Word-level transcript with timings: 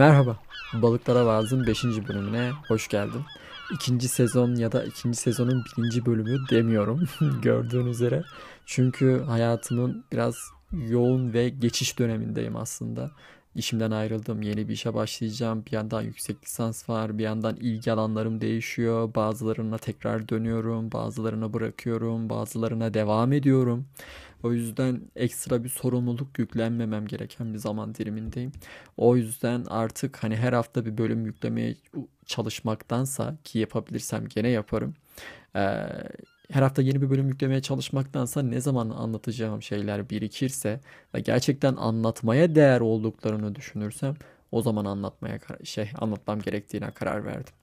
Merhaba, 0.00 0.36
Balıklara 0.74 1.26
Vaaz'ın 1.26 1.66
5. 1.66 1.84
bölümüne 1.84 2.50
hoş 2.68 2.88
geldin. 2.88 3.22
İkinci 3.74 4.08
sezon 4.08 4.54
ya 4.54 4.72
da 4.72 4.84
ikinci 4.84 5.18
sezonun 5.18 5.64
birinci 5.64 6.06
bölümü 6.06 6.38
demiyorum 6.50 7.08
gördüğün 7.42 7.86
üzere. 7.86 8.22
Çünkü 8.66 9.22
hayatımın 9.26 10.04
biraz 10.12 10.36
yoğun 10.72 11.32
ve 11.32 11.48
geçiş 11.48 11.98
dönemindeyim 11.98 12.56
aslında. 12.56 13.10
İşimden 13.54 13.90
ayrıldım, 13.90 14.42
yeni 14.42 14.68
bir 14.68 14.72
işe 14.72 14.94
başlayacağım. 14.94 15.64
Bir 15.66 15.72
yandan 15.72 16.02
yüksek 16.02 16.44
lisans 16.44 16.88
var, 16.88 17.18
bir 17.18 17.24
yandan 17.24 17.56
ilgi 17.56 17.92
alanlarım 17.92 18.40
değişiyor. 18.40 19.14
Bazılarına 19.14 19.78
tekrar 19.78 20.28
dönüyorum, 20.28 20.92
bazılarına 20.92 21.52
bırakıyorum, 21.52 22.30
bazılarına 22.30 22.94
devam 22.94 23.32
ediyorum. 23.32 23.86
O 24.42 24.52
yüzden 24.52 25.00
ekstra 25.16 25.64
bir 25.64 25.68
sorumluluk 25.68 26.38
yüklenmemem 26.38 27.06
gereken 27.06 27.52
bir 27.54 27.58
zaman 27.58 27.94
dilimindeyim. 27.94 28.52
O 28.96 29.16
yüzden 29.16 29.64
artık 29.68 30.24
hani 30.24 30.36
her 30.36 30.52
hafta 30.52 30.86
bir 30.86 30.98
bölüm 30.98 31.26
yüklemeye 31.26 31.76
çalışmaktansa 32.26 33.36
ki 33.44 33.58
yapabilirsem 33.58 34.28
gene 34.28 34.48
yaparım. 34.48 34.94
Ee, 35.56 35.60
her 36.50 36.62
hafta 36.62 36.82
yeni 36.82 37.02
bir 37.02 37.10
bölüm 37.10 37.28
yüklemeye 37.28 37.62
çalışmaktansa 37.62 38.42
ne 38.42 38.60
zaman 38.60 38.90
anlatacağım 38.90 39.62
şeyler 39.62 40.10
birikirse 40.10 40.80
ve 41.14 41.20
gerçekten 41.20 41.76
anlatmaya 41.76 42.54
değer 42.54 42.80
olduklarını 42.80 43.54
düşünürsem 43.54 44.14
o 44.52 44.62
zaman 44.62 44.84
anlatmaya 44.84 45.38
şey 45.64 45.90
anlatmam 45.98 46.40
gerektiğine 46.40 46.90
karar 46.90 47.24
verdim. 47.24 47.54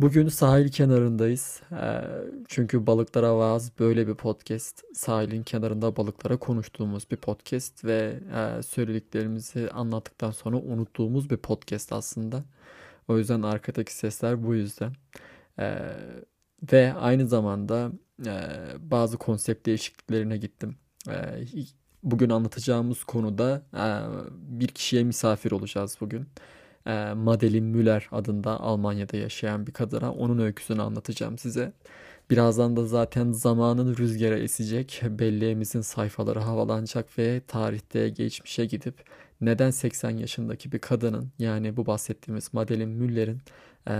Bugün 0.00 0.28
sahil 0.28 0.68
kenarındayız. 0.68 1.62
Ee, 1.72 2.00
çünkü 2.48 2.86
Balıklara 2.86 3.36
Vaaz 3.36 3.78
böyle 3.78 4.08
bir 4.08 4.14
podcast. 4.14 4.84
Sahilin 4.94 5.42
kenarında 5.42 5.96
balıklara 5.96 6.36
konuştuğumuz 6.36 7.10
bir 7.10 7.16
podcast 7.16 7.84
ve 7.84 8.20
e, 8.34 8.62
söylediklerimizi 8.62 9.70
anlattıktan 9.70 10.30
sonra 10.30 10.56
unuttuğumuz 10.56 11.30
bir 11.30 11.36
podcast 11.36 11.92
aslında. 11.92 12.44
O 13.08 13.18
yüzden 13.18 13.42
arkadaki 13.42 13.94
sesler 13.94 14.44
bu 14.44 14.54
yüzden. 14.54 14.92
Ee, 15.58 15.78
ve 16.72 16.92
aynı 16.94 17.28
zamanda 17.28 17.92
e, 18.26 18.34
bazı 18.78 19.18
konsept 19.18 19.66
değişikliklerine 19.66 20.36
gittim. 20.36 20.76
Ee, 21.08 21.44
bugün 22.02 22.30
anlatacağımız 22.30 23.04
konuda 23.04 23.62
e, 23.74 23.86
bir 24.60 24.68
kişiye 24.68 25.04
misafir 25.04 25.52
olacağız 25.52 25.96
bugün 26.00 26.26
e, 26.88 27.14
Madeline 27.14 27.66
Müller 27.66 28.08
adında 28.12 28.60
Almanya'da 28.60 29.16
yaşayan 29.16 29.66
bir 29.66 29.72
kadına 29.72 30.12
onun 30.12 30.38
öyküsünü 30.38 30.82
anlatacağım 30.82 31.38
size. 31.38 31.72
Birazdan 32.30 32.76
da 32.76 32.86
zaten 32.86 33.32
zamanın 33.32 33.96
rüzgara 33.96 34.38
esecek, 34.38 35.02
belleğimizin 35.04 35.80
sayfaları 35.80 36.38
havalanacak 36.38 37.18
ve 37.18 37.40
tarihte 37.46 38.08
geçmişe 38.08 38.64
gidip 38.64 38.94
neden 39.40 39.70
80 39.70 40.10
yaşındaki 40.10 40.72
bir 40.72 40.78
kadının 40.78 41.30
yani 41.38 41.76
bu 41.76 41.86
bahsettiğimiz 41.86 42.54
Madeline 42.54 42.94
Müller'in 42.94 43.40
e, 43.88 43.92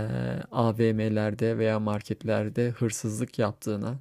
AVM'lerde 0.51 1.57
veya 1.57 1.79
marketlerde 1.79 2.69
hırsızlık 2.69 3.39
yaptığına, 3.39 3.99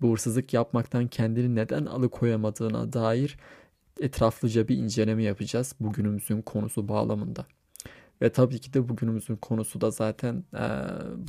bu 0.00 0.12
hırsızlık 0.12 0.54
yapmaktan 0.54 1.06
kendini 1.08 1.54
neden 1.54 1.86
alıkoyamadığına 1.86 2.92
dair 2.92 3.36
etraflıca 4.00 4.68
bir 4.68 4.76
inceleme 4.76 5.22
yapacağız 5.22 5.74
bugünümüzün 5.80 6.42
konusu 6.42 6.88
bağlamında. 6.88 7.46
Ve 8.22 8.32
tabii 8.32 8.58
ki 8.58 8.74
de 8.74 8.88
bugünümüzün 8.88 9.36
konusu 9.36 9.80
da 9.80 9.90
zaten 9.90 10.44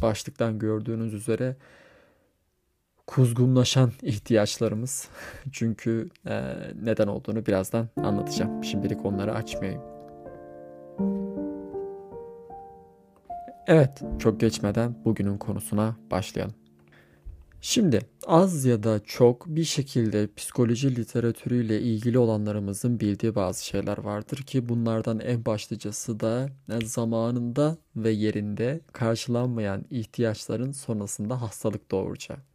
başlıktan 0.02 0.60
gördüğünüz 0.60 1.14
üzere 1.14 1.56
kuzgunlaşan 3.08 3.92
ihtiyaçlarımız. 4.02 5.10
Çünkü 5.52 6.10
neden 6.82 7.08
olduğunu 7.08 7.46
birazdan 7.46 7.88
anlatacağım. 7.98 8.64
Şimdilik 8.64 9.06
onları 9.06 9.34
açmayayım. 9.34 9.82
Evet, 13.68 14.02
çok 14.20 14.40
geçmeden 14.40 14.96
bugünün 15.06 15.38
konusuna 15.38 15.96
başlayalım. 16.12 16.56
Şimdi 17.62 18.00
az 18.28 18.66
ya 18.66 18.84
da 18.84 19.00
çok 19.04 19.46
bir 19.48 19.64
şekilde 19.64 20.34
psikoloji 20.34 20.96
literatürüyle 20.96 21.82
ilgili 21.82 22.20
olanlarımızın 22.20 23.00
bildiği 23.00 23.36
bazı 23.36 23.66
şeyler 23.66 23.98
vardır 23.98 24.38
ki 24.38 24.70
bunlardan 24.70 25.20
en 25.20 25.46
başlıcası 25.46 26.20
da 26.20 26.50
zamanında 26.84 27.78
ve 27.96 28.12
yerinde 28.12 28.82
karşılanmayan 28.94 29.86
ihtiyaçların 29.90 30.72
sonrasında 30.72 31.42
hastalık 31.42 31.92
doğuracağı. 31.92 32.49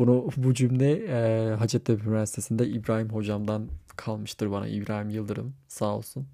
Bunu 0.00 0.28
bu 0.36 0.54
cümle 0.54 0.92
e, 0.92 1.54
Hacettepe 1.54 2.04
Üniversitesi'nde 2.04 2.68
İbrahim 2.68 3.08
hocamdan 3.08 3.68
kalmıştır 3.96 4.50
bana 4.50 4.68
İbrahim 4.68 5.10
Yıldırım 5.10 5.54
sağ 5.68 5.96
olsun. 5.96 6.28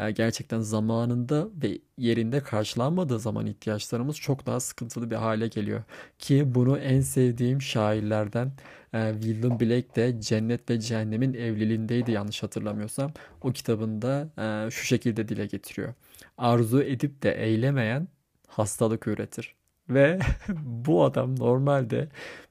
E, 0.00 0.10
gerçekten 0.10 0.60
zamanında 0.60 1.48
ve 1.62 1.78
yerinde 1.96 2.40
karşılanmadığı 2.40 3.18
zaman 3.18 3.46
ihtiyaçlarımız 3.46 4.16
çok 4.16 4.46
daha 4.46 4.60
sıkıntılı 4.60 5.10
bir 5.10 5.16
hale 5.16 5.48
geliyor. 5.48 5.82
Ki 6.18 6.54
bunu 6.54 6.78
en 6.78 7.00
sevdiğim 7.00 7.62
şairlerden 7.62 8.52
e, 8.94 9.12
William 9.12 9.60
Blake 9.60 9.94
de 9.94 10.20
Cennet 10.20 10.70
ve 10.70 10.80
Cehennemin 10.80 11.34
Evliliğindeydi 11.34 12.10
yanlış 12.12 12.42
hatırlamıyorsam. 12.42 13.12
O 13.42 13.52
kitabında 13.52 14.28
e, 14.38 14.70
şu 14.70 14.84
şekilde 14.84 15.28
dile 15.28 15.46
getiriyor. 15.46 15.94
Arzu 16.38 16.82
edip 16.82 17.22
de 17.22 17.32
eylemeyen 17.44 18.08
hastalık 18.48 19.06
üretir. 19.06 19.57
Ve 19.90 20.18
bu 20.64 21.04
adam 21.04 21.38
normalde 21.38 22.08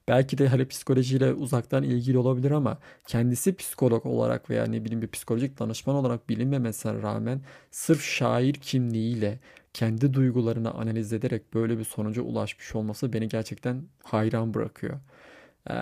belki 0.08 0.38
de 0.38 0.48
hani 0.48 0.68
psikolojiyle 0.68 1.32
uzaktan 1.32 1.82
ilgili 1.82 2.18
olabilir 2.18 2.50
ama 2.50 2.78
kendisi 3.06 3.56
psikolog 3.56 4.06
olarak 4.06 4.50
veya 4.50 4.66
ne 4.66 4.84
bileyim 4.84 5.02
bir 5.02 5.08
psikolojik 5.08 5.58
danışman 5.58 5.96
olarak 5.96 6.28
bilinmemesine 6.28 7.02
rağmen 7.02 7.40
sırf 7.70 8.02
şair 8.04 8.54
kimliğiyle 8.54 9.38
kendi 9.74 10.14
duygularını 10.14 10.70
analiz 10.70 11.12
ederek 11.12 11.54
böyle 11.54 11.78
bir 11.78 11.84
sonuca 11.84 12.22
ulaşmış 12.22 12.74
olması 12.74 13.12
beni 13.12 13.28
gerçekten 13.28 13.82
hayran 14.02 14.54
bırakıyor. 14.54 15.00
Ee, 15.70 15.74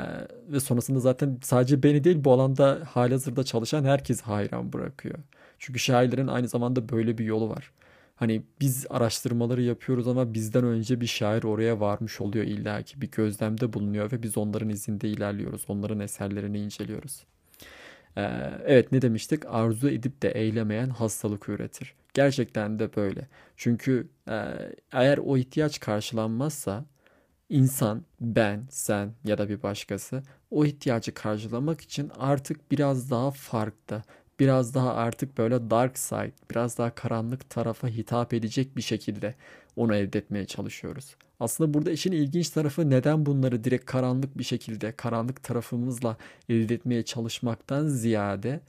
ve 0.49 0.61
sonrasında 0.61 1.01
zaten 1.01 1.39
sadece 1.43 1.83
beni 1.83 2.05
değil 2.05 2.25
bu 2.25 2.33
alanda 2.33 2.83
halihazırda 2.91 3.45
çalışan 3.45 3.85
herkes 3.85 4.21
hayran 4.23 4.73
bırakıyor. 4.73 5.19
Çünkü 5.59 5.79
şairlerin 5.79 6.27
aynı 6.27 6.49
zamanda 6.49 6.89
böyle 6.89 7.19
bir 7.19 7.25
yolu 7.25 7.51
var. 7.51 7.73
Hani 8.17 8.43
biz 8.61 8.87
araştırmaları 8.91 9.63
yapıyoruz 9.63 10.09
ama 10.09 10.35
bizden 10.35 10.65
önce 10.65 11.01
bir 11.01 11.07
şair 11.07 11.43
oraya 11.43 11.81
varmış 11.81 12.21
oluyor 12.21 12.45
illaki 12.45 13.01
bir 13.01 13.11
gözlemde 13.11 13.73
bulunuyor 13.73 14.13
ve 14.13 14.23
biz 14.23 14.39
onların 14.39 14.69
izinde 14.69 15.09
ilerliyoruz. 15.09 15.65
Onların 15.69 16.01
eserlerini 16.01 16.59
inceliyoruz. 16.59 17.25
Ee, 18.17 18.23
evet 18.67 18.93
ne 18.93 19.03
demiştik? 19.03 19.43
Arzu 19.47 19.89
edip 19.89 20.23
de 20.23 20.31
eylemeyen 20.31 20.89
hastalık 20.89 21.49
üretir. 21.49 21.95
Gerçekten 22.15 22.79
de 22.79 22.97
böyle. 22.97 23.27
Çünkü 23.57 24.09
e, 24.29 24.45
eğer 24.93 25.19
o 25.19 25.37
ihtiyaç 25.37 25.81
karşılanmazsa 25.81 26.85
insan, 27.49 28.05
ben, 28.21 28.67
sen 28.71 29.13
ya 29.25 29.39
da 29.39 29.49
bir 29.49 29.63
başkası 29.63 30.23
o 30.51 30.65
ihtiyacı 30.65 31.15
karşılamak 31.15 31.81
için 31.81 32.11
artık 32.19 32.71
biraz 32.71 33.11
daha 33.11 33.31
farklı, 33.31 34.03
biraz 34.41 34.75
daha 34.75 34.95
artık 34.95 35.39
böyle 35.39 35.71
dark 35.71 35.99
side, 35.99 36.33
biraz 36.51 36.79
daha 36.79 36.95
karanlık 36.95 37.51
tarafa 37.51 37.89
hitap 37.89 38.35
edecek 38.35 38.77
bir 38.77 38.83
şekilde 38.83 39.35
onu 39.77 39.95
elde 39.95 40.19
etmeye 40.19 40.45
çalışıyoruz. 40.47 41.17
Aslında 41.41 41.75
burada 41.75 41.91
işin 41.91 42.13
ilginç 42.13 42.51
tarafı 42.51 42.91
neden 42.91 43.27
bunları 43.27 43.65
direkt 43.65 43.85
karanlık 43.85 44.39
bir 44.39 44.45
şekilde, 44.45 44.93
karanlık 44.93 45.43
tarafımızla 45.43 46.17
elde 46.49 46.75
etmeye 46.75 47.03
çalışmaktan 47.03 47.87
ziyade 47.89 48.61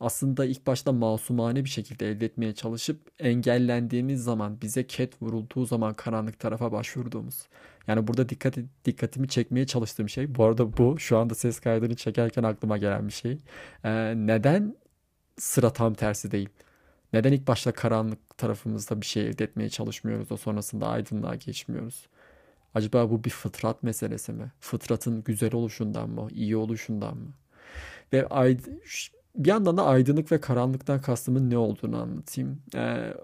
aslında 0.00 0.44
ilk 0.44 0.66
başta 0.66 0.92
masumane 0.92 1.64
bir 1.64 1.68
şekilde 1.68 2.10
elde 2.10 2.26
etmeye 2.26 2.54
çalışıp 2.54 3.00
engellendiğimiz 3.18 4.24
zaman, 4.24 4.60
bize 4.62 4.86
ket 4.86 5.22
vurulduğu 5.22 5.66
zaman 5.66 5.94
karanlık 5.94 6.38
tarafa 6.38 6.72
başvurduğumuz. 6.72 7.48
Yani 7.86 8.06
burada 8.06 8.28
dikkat 8.28 8.56
dikkatimi 8.84 9.28
çekmeye 9.28 9.66
çalıştığım 9.66 10.08
şey, 10.08 10.34
bu 10.34 10.44
arada 10.44 10.76
bu 10.76 10.98
şu 10.98 11.18
anda 11.18 11.34
ses 11.34 11.60
kaydını 11.60 11.96
çekerken 11.96 12.42
aklıma 12.42 12.78
gelen 12.78 13.08
bir 13.08 13.12
şey. 13.12 13.38
Ee, 13.84 14.14
neden 14.16 14.76
sıra 15.38 15.72
tam 15.72 15.94
tersi 15.94 16.30
değil. 16.30 16.48
Neden 17.12 17.32
ilk 17.32 17.48
başta 17.48 17.72
karanlık 17.72 18.38
tarafımızda 18.38 19.00
bir 19.00 19.06
şey 19.06 19.26
elde 19.28 19.44
etmeye 19.44 19.68
çalışmıyoruz 19.68 20.30
da 20.30 20.36
sonrasında 20.36 20.88
aydınlığa 20.88 21.34
geçmiyoruz? 21.34 22.06
Acaba 22.74 23.10
bu 23.10 23.24
bir 23.24 23.30
fıtrat 23.30 23.82
meselesi 23.82 24.32
mi? 24.32 24.52
Fıtratın 24.60 25.24
güzel 25.24 25.54
oluşundan 25.54 26.10
mı? 26.10 26.28
iyi 26.30 26.56
oluşundan 26.56 27.16
mı? 27.16 27.32
Ve 28.12 28.26
bir 29.36 29.48
yandan 29.48 29.76
da 29.76 29.84
aydınlık 29.86 30.32
ve 30.32 30.40
karanlıktan 30.40 31.00
kastımın 31.00 31.50
ne 31.50 31.58
olduğunu 31.58 32.02
anlatayım. 32.02 32.62
Ee, 32.74 33.14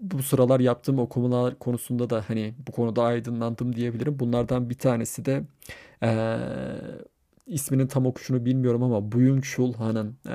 bu 0.00 0.22
sıralar 0.22 0.60
yaptığım 0.60 0.98
okumalar 0.98 1.58
konusunda 1.58 2.10
da 2.10 2.24
hani 2.28 2.54
bu 2.66 2.72
konuda 2.72 3.02
aydınlandım 3.02 3.76
diyebilirim. 3.76 4.18
Bunlardan 4.18 4.70
bir 4.70 4.78
tanesi 4.78 5.24
de 5.24 5.42
ee, 6.02 6.38
isminin 7.46 7.86
tam 7.86 8.06
okuşunu 8.06 8.44
bilmiyorum 8.44 8.82
ama 8.82 9.12
Byung 9.12 9.44
Chul 9.44 9.72
e, 9.72 10.34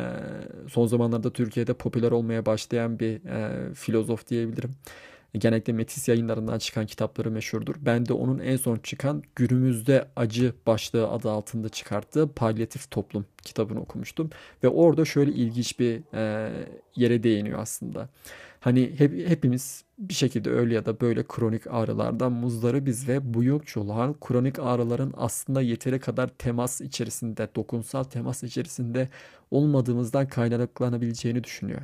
son 0.70 0.86
zamanlarda 0.86 1.34
Türkiye'de 1.34 1.74
popüler 1.74 2.12
olmaya 2.12 2.46
başlayan 2.46 3.00
bir 3.00 3.26
e, 3.26 3.74
filozof 3.74 4.28
diyebilirim. 4.28 4.72
Genellikle 5.34 5.74
Metis 5.74 6.08
yayınlarından 6.08 6.60
çıkan 6.60 6.86
kitapları 6.86 7.32
meşhurdur. 7.32 7.76
Ben 7.80 8.06
de 8.06 8.14
onun 8.14 8.40
en 8.40 8.58
son 8.58 8.78
çıkan 8.78 9.24
Günümüzde 9.36 10.08
Acı 10.16 10.54
başlığı 10.68 11.08
adı 11.08 11.32
altında 11.32 11.70
çıkarttığı 11.70 12.34
Palyatif 12.34 12.92
Toplum 12.92 13.26
kitabını 13.44 13.82
okumuştum. 13.82 14.30
Ve 14.64 14.68
orada 14.68 15.06
şöyle 15.06 15.32
ilginç 15.32 15.80
bir 15.80 16.02
e, 16.14 16.52
yere 16.96 17.24
değiniyor 17.24 17.60
aslında. 17.60 18.10
Hani 18.62 18.94
hep, 18.98 19.30
hepimiz 19.30 19.84
bir 20.00 20.14
şekilde 20.14 20.50
öyle 20.50 20.74
ya 20.74 20.86
da 20.86 21.00
böyle 21.02 21.24
kronik 21.28 21.68
ağrılardan 21.68 22.32
muzdaribız 22.32 23.08
ve 23.08 23.34
bu 23.34 23.44
yok 23.44 23.68
çolağın 23.68 24.16
kronik 24.22 24.60
ağrıların 24.60 25.14
aslında 25.18 25.62
yeteri 25.62 26.00
kadar 26.00 26.28
temas 26.28 26.82
içerisinde, 26.82 27.50
dokunsal 27.56 28.04
temas 28.04 28.44
içerisinde 28.44 29.10
olmadığımızdan 29.52 30.28
kaynaklanabileceğini 30.28 31.44
düşünüyor. 31.44 31.82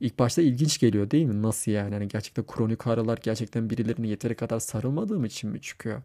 İlk 0.00 0.18
başta 0.18 0.42
ilginç 0.42 0.78
geliyor 0.78 1.10
değil 1.10 1.26
mi? 1.26 1.42
Nasıl 1.42 1.72
yani? 1.72 1.94
yani 1.94 2.08
gerçekten 2.08 2.46
kronik 2.46 2.86
ağrılar 2.86 3.18
gerçekten 3.22 3.70
birilerine 3.70 4.08
yeteri 4.08 4.34
kadar 4.34 4.60
sarılmadığım 4.60 5.24
için 5.24 5.50
mi 5.50 5.60
çıkıyor? 5.60 6.02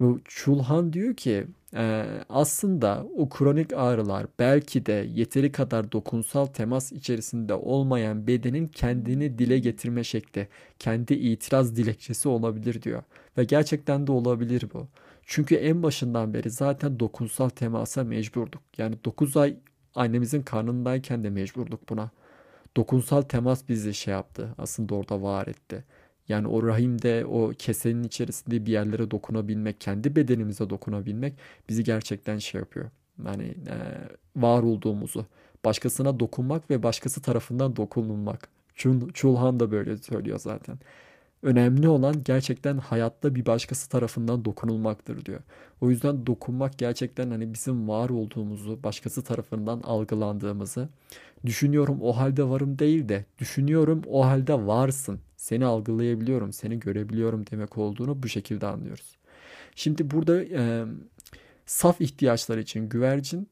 Bu 0.00 0.20
Çulhan 0.24 0.92
diyor 0.92 1.14
ki 1.14 1.46
e, 1.74 2.04
aslında 2.28 3.06
o 3.16 3.28
kronik 3.28 3.72
ağrılar 3.72 4.26
belki 4.38 4.86
de 4.86 4.92
yeteri 4.92 5.52
kadar 5.52 5.92
dokunsal 5.92 6.46
temas 6.46 6.92
içerisinde 6.92 7.54
olmayan 7.54 8.26
bedenin 8.26 8.66
kendini 8.66 9.38
dile 9.38 9.58
getirme 9.58 10.04
şekli, 10.04 10.48
kendi 10.78 11.14
itiraz 11.14 11.76
dilekçesi 11.76 12.28
olabilir 12.28 12.82
diyor. 12.82 13.02
Ve 13.38 13.44
gerçekten 13.44 14.06
de 14.06 14.12
olabilir 14.12 14.64
bu. 14.74 14.88
Çünkü 15.22 15.54
en 15.54 15.82
başından 15.82 16.34
beri 16.34 16.50
zaten 16.50 17.00
dokunsal 17.00 17.48
temasa 17.48 18.04
mecburduk. 18.04 18.62
Yani 18.78 18.96
9 19.04 19.36
ay 19.36 19.56
annemizin 19.94 20.42
karnındayken 20.42 21.24
de 21.24 21.30
mecburduk 21.30 21.88
buna. 21.88 22.10
Dokunsal 22.76 23.22
temas 23.22 23.68
bizi 23.68 23.94
şey 23.94 24.12
yaptı. 24.12 24.54
Aslında 24.58 24.94
orada 24.94 25.22
var 25.22 25.46
etti. 25.46 25.84
Yani 26.28 26.48
o 26.48 26.66
rahimde 26.66 27.26
o 27.26 27.52
kesenin 27.58 28.04
içerisinde 28.04 28.66
bir 28.66 28.72
yerlere 28.72 29.10
dokunabilmek, 29.10 29.80
kendi 29.80 30.16
bedenimize 30.16 30.70
dokunabilmek 30.70 31.34
bizi 31.68 31.84
gerçekten 31.84 32.38
şey 32.38 32.58
yapıyor. 32.58 32.90
Yani 33.26 33.44
e, 33.44 33.76
var 34.36 34.62
olduğumuzu, 34.62 35.26
başkasına 35.64 36.20
dokunmak 36.20 36.70
ve 36.70 36.82
başkası 36.82 37.22
tarafından 37.22 37.76
dokunulmak. 37.76 38.48
Çul, 38.74 39.10
Çulhan 39.12 39.60
da 39.60 39.70
böyle 39.70 39.96
söylüyor 39.96 40.38
zaten. 40.38 40.78
Önemli 41.42 41.88
olan 41.88 42.24
gerçekten 42.24 42.78
hayatta 42.78 43.34
bir 43.34 43.46
başkası 43.46 43.88
tarafından 43.88 44.44
dokunulmaktır 44.44 45.24
diyor. 45.24 45.40
O 45.80 45.90
yüzden 45.90 46.26
dokunmak 46.26 46.78
gerçekten 46.78 47.30
hani 47.30 47.54
bizim 47.54 47.88
var 47.88 48.10
olduğumuzu, 48.10 48.82
başkası 48.82 49.22
tarafından 49.22 49.80
algılandığımızı, 49.80 50.88
düşünüyorum 51.46 51.98
o 52.02 52.16
halde 52.16 52.48
varım 52.48 52.78
değil 52.78 53.08
de 53.08 53.24
düşünüyorum 53.38 54.02
o 54.06 54.26
halde 54.26 54.54
varsın. 54.66 55.20
Seni 55.48 55.64
algılayabiliyorum, 55.64 56.52
seni 56.52 56.80
görebiliyorum 56.80 57.44
demek 57.50 57.78
olduğunu 57.78 58.22
bu 58.22 58.28
şekilde 58.28 58.66
anlıyoruz. 58.66 59.16
Şimdi 59.74 60.10
burada 60.10 60.44
e, 60.44 60.84
saf 61.66 62.00
ihtiyaçlar 62.00 62.58
için 62.58 62.88
güvercin 62.88 63.48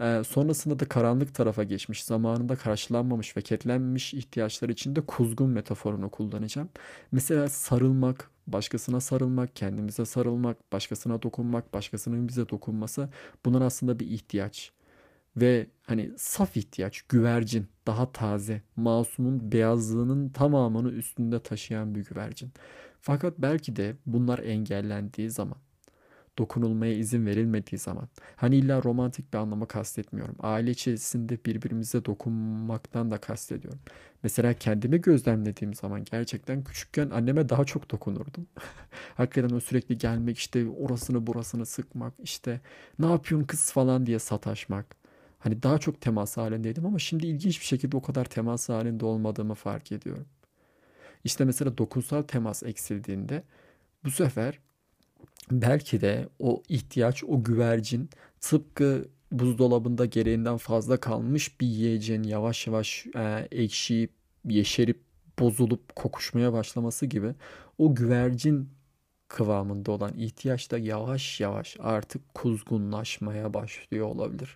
ee, 0.00 0.22
sonrasında 0.26 0.78
da 0.78 0.88
karanlık 0.88 1.34
tarafa 1.34 1.64
geçmiş, 1.64 2.04
zamanında 2.04 2.56
karşılanmamış 2.56 3.36
ve 3.36 3.42
ketlenmemiş 3.42 4.14
ihtiyaçlar 4.14 4.68
için 4.68 4.96
de 4.96 5.00
kuzgun 5.00 5.50
metaforunu 5.50 6.10
kullanacağım. 6.10 6.68
Mesela 7.12 7.48
sarılmak, 7.48 8.30
başkasına 8.46 9.00
sarılmak, 9.00 9.56
kendimize 9.56 10.04
sarılmak, 10.04 10.72
başkasına 10.72 11.22
dokunmak, 11.22 11.74
başkasının 11.74 12.28
bize 12.28 12.48
dokunması 12.48 13.08
bunlar 13.44 13.62
aslında 13.62 14.00
bir 14.00 14.06
ihtiyaç. 14.06 14.72
Ve 15.36 15.66
hani 15.82 16.10
saf 16.16 16.56
ihtiyaç, 16.56 17.02
güvercin, 17.02 17.66
daha 17.86 18.12
taze, 18.12 18.62
masumun 18.76 19.52
beyazlığının 19.52 20.28
tamamını 20.28 20.90
üstünde 20.90 21.42
taşıyan 21.42 21.94
bir 21.94 22.04
güvercin. 22.04 22.52
Fakat 23.00 23.34
belki 23.38 23.76
de 23.76 23.96
bunlar 24.06 24.38
engellendiği 24.38 25.30
zaman 25.30 25.58
dokunulmaya 26.38 26.92
izin 26.94 27.26
verilmediği 27.26 27.78
zaman. 27.78 28.08
Hani 28.36 28.56
illa 28.56 28.82
romantik 28.82 29.32
bir 29.32 29.38
anlamı 29.38 29.68
kastetmiyorum. 29.68 30.36
Aile 30.40 30.70
içerisinde 30.70 31.44
birbirimize 31.44 32.04
dokunmaktan 32.04 33.10
da 33.10 33.18
kastediyorum. 33.18 33.80
Mesela 34.22 34.54
kendimi 34.54 35.00
gözlemlediğim 35.00 35.74
zaman 35.74 36.04
gerçekten 36.04 36.64
küçükken 36.64 37.10
anneme 37.10 37.48
daha 37.48 37.64
çok 37.64 37.90
dokunurdum. 37.90 38.46
Hakikaten 39.16 39.56
o 39.56 39.60
sürekli 39.60 39.98
gelmek 39.98 40.38
işte 40.38 40.68
orasını 40.68 41.26
burasını 41.26 41.66
sıkmak 41.66 42.14
işte 42.22 42.60
ne 42.98 43.06
yapıyorsun 43.06 43.46
kız 43.46 43.72
falan 43.72 44.06
diye 44.06 44.18
sataşmak. 44.18 45.03
Hani 45.44 45.62
daha 45.62 45.78
çok 45.78 46.00
temas 46.00 46.36
halindeydim 46.36 46.86
ama 46.86 46.98
şimdi 46.98 47.26
ilginç 47.26 47.60
bir 47.60 47.66
şekilde 47.66 47.96
o 47.96 48.02
kadar 48.02 48.24
temas 48.24 48.68
halinde 48.68 49.04
olmadığımı 49.04 49.54
fark 49.54 49.92
ediyorum. 49.92 50.26
İşte 51.24 51.44
mesela 51.44 51.78
dokunsal 51.78 52.22
temas 52.22 52.62
eksildiğinde 52.62 53.42
bu 54.04 54.10
sefer 54.10 54.58
belki 55.50 56.00
de 56.00 56.28
o 56.38 56.62
ihtiyaç, 56.68 57.24
o 57.24 57.44
güvercin 57.44 58.10
tıpkı 58.40 59.08
buzdolabında 59.32 60.04
gereğinden 60.06 60.56
fazla 60.56 60.96
kalmış 60.96 61.60
bir 61.60 61.66
yiyeceğin 61.66 62.22
yavaş 62.22 62.66
yavaş 62.66 63.06
e, 63.16 63.48
ekşiyip, 63.50 64.12
yeşerip, 64.44 65.02
bozulup 65.38 65.96
kokuşmaya 65.96 66.52
başlaması 66.52 67.06
gibi 67.06 67.34
o 67.78 67.94
güvercin 67.94 68.68
kıvamında 69.28 69.92
olan 69.92 70.12
ihtiyaç 70.16 70.70
da 70.70 70.78
yavaş 70.78 71.40
yavaş 71.40 71.76
artık 71.80 72.34
kuzgunlaşmaya 72.34 73.54
başlıyor 73.54 74.06
olabilir. 74.06 74.54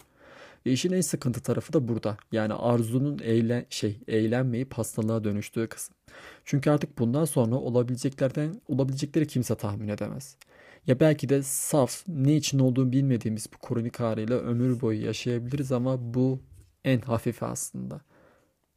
Ve 0.68 0.72
işin 0.72 0.92
en 0.92 1.00
sıkıntı 1.00 1.40
tarafı 1.40 1.72
da 1.72 1.88
burada. 1.88 2.16
Yani 2.32 2.54
arzunun 2.54 3.18
eğlen, 3.18 3.66
şey, 3.70 3.98
eğlenmeyip 4.08 4.74
hastalığa 4.74 5.24
dönüştüğü 5.24 5.66
kısım. 5.68 5.94
Çünkü 6.44 6.70
artık 6.70 6.98
bundan 6.98 7.24
sonra 7.24 7.54
olabileceklerden 7.54 8.60
olabilecekleri 8.68 9.26
kimse 9.26 9.54
tahmin 9.54 9.88
edemez. 9.88 10.36
Ya 10.86 11.00
belki 11.00 11.28
de 11.28 11.42
saf, 11.42 12.04
ne 12.08 12.36
için 12.36 12.58
olduğunu 12.58 12.92
bilmediğimiz 12.92 13.46
bu 13.54 13.68
kronik 13.68 14.00
ağrıyla 14.00 14.38
ömür 14.38 14.80
boyu 14.80 15.04
yaşayabiliriz 15.04 15.72
ama 15.72 16.14
bu 16.14 16.40
en 16.84 17.00
hafifi 17.00 17.44
aslında. 17.44 18.00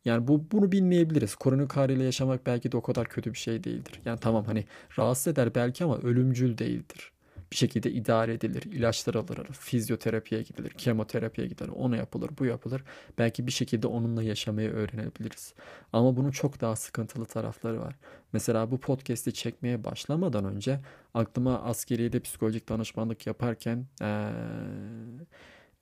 Yani 0.05 0.27
bu 0.27 0.51
bunu 0.51 0.71
bilmeyebiliriz. 0.71 1.35
Kronik 1.35 1.77
ağrıyla 1.77 2.05
yaşamak 2.05 2.45
belki 2.45 2.71
de 2.71 2.77
o 2.77 2.81
kadar 2.81 3.07
kötü 3.07 3.33
bir 3.33 3.38
şey 3.38 3.63
değildir. 3.63 4.01
Yani 4.05 4.19
tamam 4.19 4.45
hani 4.45 4.65
rahatsız 4.97 5.33
eder 5.33 5.55
belki 5.55 5.83
ama 5.83 5.97
ölümcül 5.97 6.57
değildir 6.57 7.11
bir 7.51 7.56
şekilde 7.56 7.92
idare 7.92 8.33
edilir. 8.33 8.63
İlaçlar 8.63 9.15
alınır, 9.15 9.48
fizyoterapiye 9.51 10.42
gidilir, 10.42 10.69
kemoterapiye 10.69 11.48
gidilir, 11.48 11.69
onu 11.69 11.98
yapılır, 11.98 12.31
bu 12.39 12.45
yapılır. 12.45 12.83
Belki 13.18 13.48
bir 13.48 13.51
şekilde 13.51 13.88
onunla 13.88 14.24
yaşamayı 14.24 14.69
öğrenebiliriz. 14.69 15.53
Ama 15.94 16.15
bunun 16.18 16.31
çok 16.31 16.62
daha 16.62 16.75
sıkıntılı 16.75 17.25
tarafları 17.25 17.80
var. 17.80 17.95
Mesela 18.33 18.71
bu 18.71 18.80
podcast'i 18.80 19.33
çekmeye 19.33 19.83
başlamadan 19.83 20.45
önce 20.45 20.80
aklıma 21.13 21.62
askeriyede 21.62 22.19
psikolojik 22.19 22.69
danışmanlık 22.69 23.27
yaparken 23.27 23.86
ee, 24.01 24.31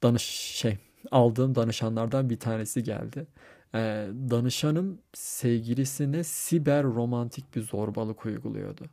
danış 0.04 0.24
şey 0.24 0.78
aldığım 1.12 1.56
danışanlardan 1.56 2.30
bir 2.30 2.40
tanesi 2.40 2.84
geldi. 2.84 3.28
Ee, 3.76 4.08
danışanım 4.30 5.02
sevgilisine 5.14 6.24
siber 6.24 6.84
romantik 6.84 7.56
bir 7.56 7.62
zorbalık 7.62 8.26
uyguluyordu. 8.26 8.86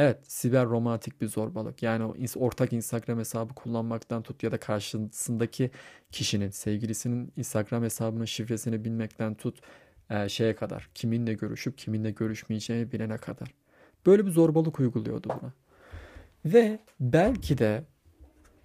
Evet, 0.00 0.32
siber 0.32 0.66
romantik 0.66 1.20
bir 1.20 1.28
zorbalık. 1.28 1.82
Yani 1.82 2.04
o 2.04 2.14
ortak 2.36 2.72
Instagram 2.72 3.18
hesabı 3.18 3.54
kullanmaktan 3.54 4.22
tut 4.22 4.42
ya 4.42 4.52
da 4.52 4.60
karşısındaki 4.60 5.70
kişinin, 6.12 6.50
sevgilisinin 6.50 7.32
Instagram 7.36 7.82
hesabının 7.82 8.24
şifresini 8.24 8.84
bilmekten 8.84 9.34
tut 9.34 9.60
e, 10.10 10.28
şeye 10.28 10.54
kadar. 10.56 10.90
Kiminle 10.94 11.34
görüşüp 11.34 11.78
kiminle 11.78 12.10
görüşmeyeceğini 12.10 12.92
bilene 12.92 13.16
kadar. 13.16 13.54
Böyle 14.06 14.26
bir 14.26 14.30
zorbalık 14.30 14.80
uyguluyordu 14.80 15.28
buna. 15.28 15.52
Ve 16.44 16.78
belki 17.00 17.58
de 17.58 17.84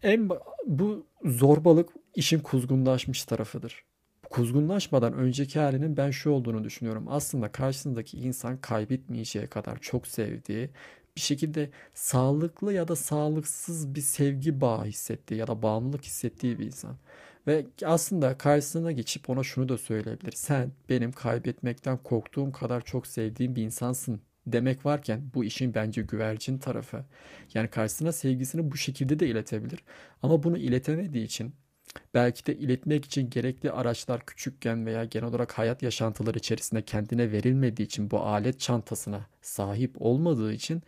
en 0.04 0.30
bu 0.66 1.06
zorbalık 1.26 1.90
işin 2.16 2.40
kuzgunlaşmış 2.40 3.24
tarafıdır. 3.24 3.84
Kuzgunlaşmadan 4.30 5.14
önceki 5.14 5.60
halinin 5.60 5.98
ben 5.98 6.12
şu 6.12 6.30
olduğunu 6.30 6.64
düşünüyorum. 6.64 7.06
Aslında 7.10 7.52
karşısındaki 7.52 8.18
insan 8.18 8.58
kaybetmeyeceği 8.58 9.48
kadar 9.48 9.78
çok 9.78 10.08
sevdiği 10.08 10.70
bir 11.16 11.22
şekilde 11.22 11.70
sağlıklı 11.94 12.74
ya 12.74 12.88
da 12.88 12.96
sağlıksız 12.96 13.96
bir 13.96 14.02
sevgi 14.02 14.62
bağı 14.62 14.86
hissettiği 14.86 15.40
ya 15.40 15.48
da 15.48 15.62
bağımlılık 15.62 16.04
hissettiği 16.06 16.60
bir 16.60 16.66
insan. 16.66 16.98
Ve 17.48 17.66
aslında 17.86 18.38
karşısına 18.38 18.92
geçip 18.92 19.30
ona 19.30 19.44
şunu 19.44 19.70
da 19.70 19.78
söyleyebilir. 19.78 20.32
Sen 20.32 20.72
benim 20.90 21.12
kaybetmekten 21.12 21.98
korktuğum 21.98 22.52
kadar 22.52 22.82
çok 22.82 23.08
sevdiğim 23.08 23.56
bir 23.56 23.64
insansın 23.64 24.22
demek 24.48 24.86
varken 24.86 25.22
bu 25.34 25.44
işin 25.46 25.74
bence 25.74 26.02
güvercin 26.02 26.58
tarafı. 26.58 27.06
Yani 27.54 27.68
karşısına 27.68 28.12
sevgisini 28.12 28.72
bu 28.72 28.78
şekilde 28.78 29.20
de 29.20 29.28
iletebilir. 29.28 29.84
Ama 30.22 30.44
bunu 30.44 30.58
iletemediği 30.58 31.26
için 31.26 31.56
belki 32.14 32.46
de 32.46 32.56
iletmek 32.56 33.06
için 33.06 33.30
gerekli 33.30 33.72
araçlar 33.72 34.26
küçükken 34.26 34.86
veya 34.86 35.06
genel 35.06 35.30
olarak 35.30 35.52
hayat 35.58 35.84
yaşantıları 35.84 36.38
içerisinde 36.38 36.82
kendine 36.82 37.32
verilmediği 37.32 37.86
için 37.88 38.12
bu 38.12 38.20
alet 38.20 38.60
çantasına 38.60 39.26
sahip 39.42 39.96
olmadığı 40.00 40.54
için 40.54 40.84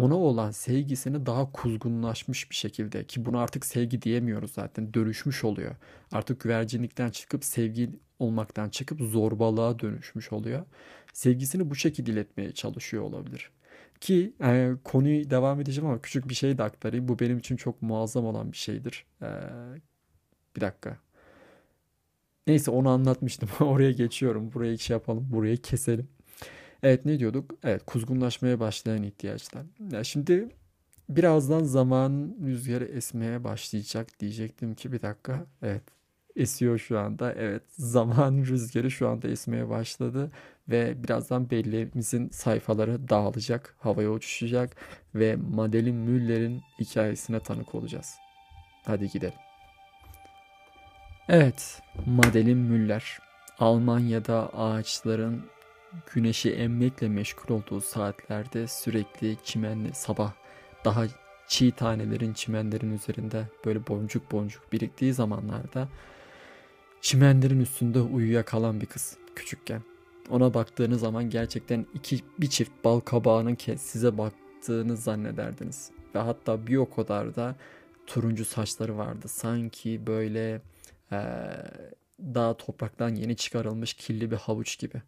ona 0.00 0.16
olan 0.16 0.50
sevgisini 0.50 1.26
daha 1.26 1.52
kuzgunlaşmış 1.52 2.50
bir 2.50 2.54
şekilde 2.56 3.04
ki 3.04 3.24
bunu 3.24 3.38
artık 3.38 3.66
sevgi 3.66 4.02
diyemiyoruz 4.02 4.52
zaten 4.52 4.94
dönüşmüş 4.94 5.44
oluyor. 5.44 5.76
Artık 6.12 6.40
güvercinlikten 6.40 7.10
çıkıp 7.10 7.44
sevgi 7.44 7.90
olmaktan 8.18 8.68
çıkıp 8.68 9.00
zorbalığa 9.00 9.78
dönüşmüş 9.78 10.32
oluyor. 10.32 10.64
Sevgisini 11.12 11.70
bu 11.70 11.74
şekilde 11.74 12.12
iletmeye 12.12 12.52
çalışıyor 12.52 13.02
olabilir. 13.02 13.50
Ki 14.00 14.34
e, 14.42 14.72
konuyu 14.84 15.30
devam 15.30 15.60
edeceğim 15.60 15.90
ama 15.90 16.02
küçük 16.02 16.28
bir 16.28 16.34
şey 16.34 16.58
de 16.58 16.62
aktarayım. 16.62 17.08
Bu 17.08 17.18
benim 17.18 17.38
için 17.38 17.56
çok 17.56 17.82
muazzam 17.82 18.26
olan 18.26 18.52
bir 18.52 18.56
şeydir. 18.56 19.06
E, 19.22 19.28
bir 20.56 20.60
dakika. 20.60 20.96
Neyse 22.46 22.70
onu 22.70 22.88
anlatmıştım. 22.88 23.48
Oraya 23.60 23.90
geçiyorum. 23.92 24.52
Buraya 24.52 24.72
hiç 24.72 24.82
şey 24.82 24.94
yapalım. 24.94 25.26
Burayı 25.30 25.56
keselim. 25.56 26.08
Evet 26.82 27.04
ne 27.04 27.18
diyorduk? 27.18 27.50
Evet 27.64 27.82
kuzgunlaşmaya 27.86 28.60
başlayan 28.60 29.02
ihtiyaçlar. 29.02 29.62
Ya 29.92 30.04
şimdi 30.04 30.48
birazdan 31.08 31.64
zaman 31.64 32.36
rüzgarı 32.46 32.84
esmeye 32.84 33.44
başlayacak 33.44 34.20
diyecektim 34.20 34.74
ki 34.74 34.92
bir 34.92 35.02
dakika. 35.02 35.46
Evet 35.62 35.82
esiyor 36.36 36.78
şu 36.78 36.98
anda. 36.98 37.32
Evet 37.32 37.62
zaman 37.68 38.36
rüzgarı 38.38 38.90
şu 38.90 39.08
anda 39.08 39.28
esmeye 39.28 39.68
başladı 39.68 40.32
ve 40.68 41.04
birazdan 41.04 41.50
belleğimizin 41.50 42.28
sayfaları 42.28 43.08
dağılacak, 43.08 43.76
havaya 43.78 44.10
uçuşacak 44.10 44.76
ve 45.14 45.36
Madeline 45.36 45.96
Müller'in 45.96 46.62
hikayesine 46.80 47.40
tanık 47.40 47.74
olacağız. 47.74 48.14
Hadi 48.84 49.08
gidelim. 49.08 49.38
Evet, 51.28 51.82
Madeline 52.06 52.54
Müller. 52.54 53.18
Almanya'da 53.58 54.50
ağaçların 54.56 55.42
güneşi 56.14 56.50
emmekle 56.50 57.08
meşgul 57.08 57.54
olduğu 57.54 57.80
saatlerde 57.80 58.66
sürekli 58.66 59.36
çimenli 59.44 59.94
sabah 59.94 60.32
daha 60.84 61.04
çiğ 61.48 61.72
tanelerin 61.72 62.32
çimenlerin 62.32 62.92
üzerinde 62.92 63.48
böyle 63.64 63.86
boncuk 63.86 64.32
boncuk 64.32 64.72
biriktiği 64.72 65.14
zamanlarda 65.14 65.88
çimenlerin 67.00 67.60
üstünde 67.60 68.00
uyuyakalan 68.00 68.80
bir 68.80 68.86
kız 68.86 69.16
küçükken. 69.36 69.82
Ona 70.30 70.54
baktığınız 70.54 71.00
zaman 71.00 71.30
gerçekten 71.30 71.86
iki 71.94 72.20
bir 72.38 72.50
çift 72.50 72.84
bal 72.84 73.00
kabağının 73.00 73.56
size 73.76 74.18
baktığını 74.18 74.96
zannederdiniz. 74.96 75.90
Ve 76.14 76.18
hatta 76.18 76.66
bir 76.66 76.76
o 76.76 76.90
kadar 76.90 77.36
da 77.36 77.54
turuncu 78.06 78.44
saçları 78.44 78.98
vardı. 78.98 79.28
Sanki 79.28 80.06
böyle 80.06 80.60
ee, 81.12 81.16
daha 82.18 82.56
topraktan 82.56 83.14
yeni 83.14 83.36
çıkarılmış 83.36 83.94
kirli 83.94 84.30
bir 84.30 84.36
havuç 84.36 84.78
gibi. 84.78 85.02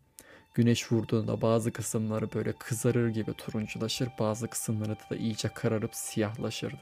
Güneş 0.55 0.93
vurduğunda 0.93 1.41
bazı 1.41 1.73
kısımları 1.73 2.33
böyle 2.35 2.53
kızarır 2.53 3.09
gibi 3.09 3.33
turunculaşır, 3.33 4.09
bazı 4.19 4.49
kısımları 4.49 4.97
da 5.11 5.17
iyice 5.17 5.49
kararıp 5.49 5.95
siyahlaşırdı. 5.95 6.81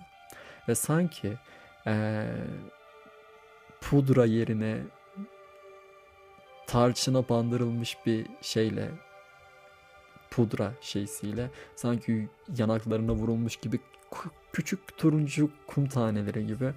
Ve 0.69 0.75
sanki 0.75 1.33
ee, 1.87 2.27
pudra 3.81 4.25
yerine 4.25 4.83
tarçına 6.67 7.29
bandırılmış 7.29 7.97
bir 8.07 8.27
şeyle 8.43 8.91
pudra 10.31 10.73
şeysiyle 10.81 11.51
sanki 11.77 12.29
yanaklarına 12.59 13.13
vurulmuş 13.13 13.57
gibi 13.57 13.81
küçük 14.53 14.99
turuncu 14.99 15.51
kum 15.67 15.89
taneleri 15.89 16.47
gibi 16.47 16.73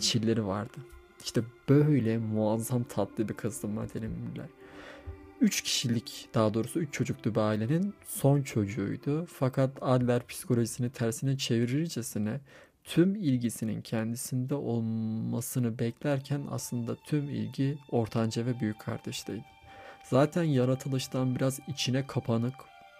çilleri 0.00 0.46
vardı. 0.46 0.78
İşte 1.24 1.42
böyle 1.68 2.18
muazzam 2.18 2.84
tatlı 2.84 3.28
bir 3.28 3.34
kızdı 3.34 3.68
Madeleine 3.68 4.14
Müller. 4.14 4.48
Üç 5.40 5.62
kişilik 5.62 6.28
daha 6.34 6.54
doğrusu 6.54 6.80
üç 6.80 6.94
çocuklu 6.94 7.34
bir 7.34 7.40
ailenin 7.40 7.94
son 8.06 8.42
çocuğuydu. 8.42 9.26
Fakat 9.26 9.70
Adler 9.80 10.26
psikolojisini 10.26 10.90
tersine 10.90 11.38
çevirircesine 11.38 12.40
tüm 12.84 13.14
ilgisinin 13.14 13.82
kendisinde 13.82 14.54
olmasını 14.54 15.78
beklerken 15.78 16.42
aslında 16.50 16.96
tüm 16.96 17.30
ilgi 17.30 17.78
ortanca 17.90 18.46
ve 18.46 18.60
büyük 18.60 18.80
kardeşteydi. 18.80 19.44
Zaten 20.04 20.42
yaratılıştan 20.42 21.36
biraz 21.36 21.60
içine 21.68 22.06
kapanık 22.06 22.54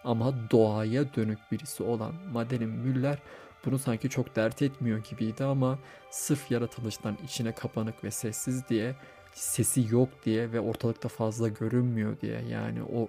ama 0.04 0.50
doğaya 0.50 1.14
dönük 1.14 1.38
birisi 1.52 1.82
olan 1.82 2.14
Madeleine 2.32 2.72
Müller 2.72 3.18
bunu 3.64 3.78
sanki 3.78 4.08
çok 4.10 4.36
dert 4.36 4.62
etmiyor 4.62 4.98
gibiydi 5.10 5.44
ama 5.44 5.78
sırf 6.10 6.50
yaratılıştan 6.50 7.18
içine 7.24 7.52
kapanık 7.52 8.04
ve 8.04 8.10
sessiz 8.10 8.68
diye 8.68 8.96
sesi 9.34 9.86
yok 9.90 10.08
diye 10.24 10.52
ve 10.52 10.60
ortalıkta 10.60 11.08
fazla 11.08 11.48
görünmüyor 11.48 12.20
diye 12.20 12.42
yani 12.50 12.82
o 12.82 13.08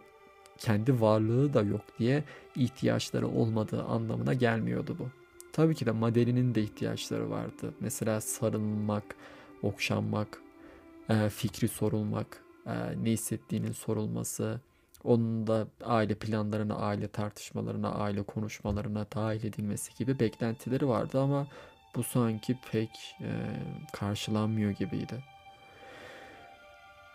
kendi 0.57 1.01
varlığı 1.01 1.53
da 1.53 1.61
yok 1.61 1.81
diye 1.99 2.23
ihtiyaçları 2.55 3.27
olmadığı 3.27 3.83
anlamına 3.83 4.33
gelmiyordu 4.33 4.95
bu. 4.99 5.07
Tabii 5.53 5.75
ki 5.75 5.85
de 5.85 5.91
Madeli'nin 5.91 6.55
de 6.55 6.61
ihtiyaçları 6.61 7.29
vardı. 7.29 7.73
Mesela 7.79 8.21
sarılmak, 8.21 9.15
okşanmak, 9.61 10.41
e, 11.09 11.29
fikri 11.29 11.67
sorulmak, 11.67 12.43
e, 12.65 12.73
ne 13.03 13.11
hissettiğinin 13.11 13.71
sorulması, 13.71 14.61
onun 15.03 15.47
da 15.47 15.67
aile 15.85 16.15
planlarına, 16.15 16.75
aile 16.75 17.07
tartışmalarına, 17.07 17.91
aile 17.91 18.23
konuşmalarına 18.23 19.05
dahil 19.15 19.43
edilmesi 19.43 19.95
gibi 19.95 20.19
beklentileri 20.19 20.87
vardı 20.87 21.21
ama 21.21 21.47
bu 21.95 22.03
sanki 22.03 22.57
pek 22.71 23.15
e, 23.21 23.29
karşılanmıyor 23.93 24.71
gibiydi. 24.71 25.23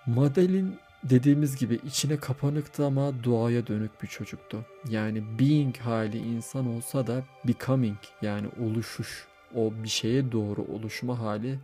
Madeline 0.06 0.70
dediğimiz 1.04 1.56
gibi 1.56 1.74
içine 1.86 2.16
kapanıktı 2.16 2.86
ama 2.86 3.24
doğaya 3.24 3.66
dönük 3.66 4.02
bir 4.02 4.08
çocuktu. 4.08 4.64
Yani 4.88 5.38
being 5.38 5.76
hali 5.76 6.18
insan 6.18 6.76
olsa 6.76 7.06
da 7.06 7.24
becoming 7.44 7.98
yani 8.22 8.48
oluşuş, 8.60 9.26
o 9.54 9.72
bir 9.82 9.88
şeye 9.88 10.32
doğru 10.32 10.62
oluşma 10.62 11.18
hali, 11.18 11.58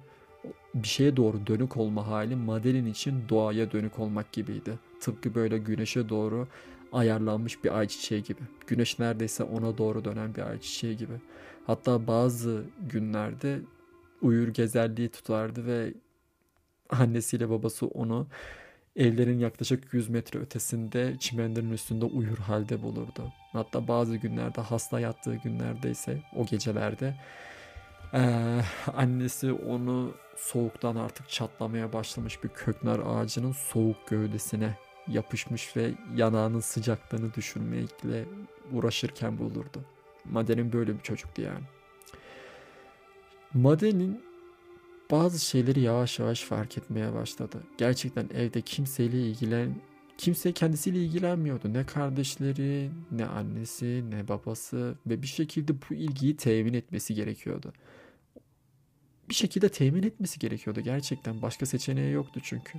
bir 0.75 0.89
şeye 0.89 1.17
doğru 1.17 1.47
dönük 1.47 1.77
olma 1.77 2.07
hali 2.07 2.37
Madeline 2.37 2.91
için 2.91 3.25
doğaya 3.29 3.73
dönük 3.73 3.99
olmak 3.99 4.33
gibiydi. 4.33 4.79
Tıpkı 5.01 5.35
böyle 5.35 5.59
güneşe 5.59 6.09
doğru 6.09 6.49
ayarlanmış 6.93 7.65
bir 7.65 7.79
ayçiçeği 7.79 8.23
gibi. 8.23 8.41
Güneş 8.67 8.99
neredeyse 8.99 9.43
ona 9.43 9.79
doğru 9.79 10.05
dönen 10.05 10.35
bir 10.35 10.43
ayçiçeği 10.43 10.97
gibi. 10.97 11.15
Hatta 11.67 12.07
bazı 12.07 12.65
günlerde 12.91 13.61
uyur 14.23 14.49
gezerliği 14.49 15.09
tutardı 15.09 15.67
ve 15.67 15.95
annesiyle 16.91 17.51
babası 17.51 17.87
onu 17.87 18.27
evlerin 18.97 19.39
yaklaşık 19.39 19.95
100 19.95 20.09
metre 20.09 20.39
ötesinde 20.39 21.17
çimenlerin 21.19 21.71
üstünde 21.71 22.05
uyur 22.05 22.39
halde 22.39 22.83
bulurdu. 22.83 23.33
Hatta 23.53 23.89
bazı 23.89 24.17
günlerde 24.17 24.61
hasta 24.61 25.01
yattığı 25.01 25.35
günlerde 25.35 25.91
ise 25.91 26.23
o 26.37 26.47
gecelerde 26.47 27.15
ee, 28.15 28.61
annesi 28.97 29.53
onu 29.53 30.15
soğuktan 30.37 30.97
artık 30.97 31.29
çatlamaya 31.29 31.93
başlamış 31.93 32.45
bir 32.45 32.49
köknar 32.49 33.01
ağacının 33.07 33.53
soğuk 33.53 34.09
gövdesine 34.09 34.77
yapışmış 35.09 35.77
ve 35.77 35.91
yanağının 36.17 36.61
sıcaklığını 36.61 37.35
düşürmekle 37.35 38.25
uğraşırken 38.73 39.39
bulurdu. 39.39 39.85
Madenin 40.25 40.73
böyle 40.73 40.95
bir 40.95 41.03
çocuktu 41.03 41.43
yani. 41.43 41.65
Madenin 43.55 44.23
bazı 45.11 45.45
şeyleri 45.45 45.81
yavaş 45.81 46.19
yavaş 46.19 46.43
fark 46.43 46.79
etmeye 46.79 47.15
başladı. 47.15 47.63
Gerçekten 47.79 48.29
evde 48.35 48.61
kimseyle 48.61 49.21
ilgilen 49.21 49.75
kimse 50.19 50.53
kendisiyle 50.53 50.99
ilgilenmiyordu. 50.99 51.73
Ne 51.73 51.87
kardeşleri, 51.87 52.91
ne 53.13 53.27
annesi, 53.27 54.05
ne 54.11 54.29
babası 54.29 54.95
ve 55.07 55.23
bir 55.23 55.27
şekilde 55.27 55.73
bu 55.73 55.95
ilgiyi 55.95 56.37
temin 56.37 56.75
etmesi 56.75 57.15
gerekiyordu. 57.15 57.73
Bir 59.29 59.35
şekilde 59.35 59.69
temin 59.69 60.03
etmesi 60.03 60.39
gerekiyordu 60.39 60.81
gerçekten. 60.81 61.43
Başka 61.43 61.67
seçeneği 61.67 62.13
yoktu 62.13 62.41
çünkü. 62.43 62.79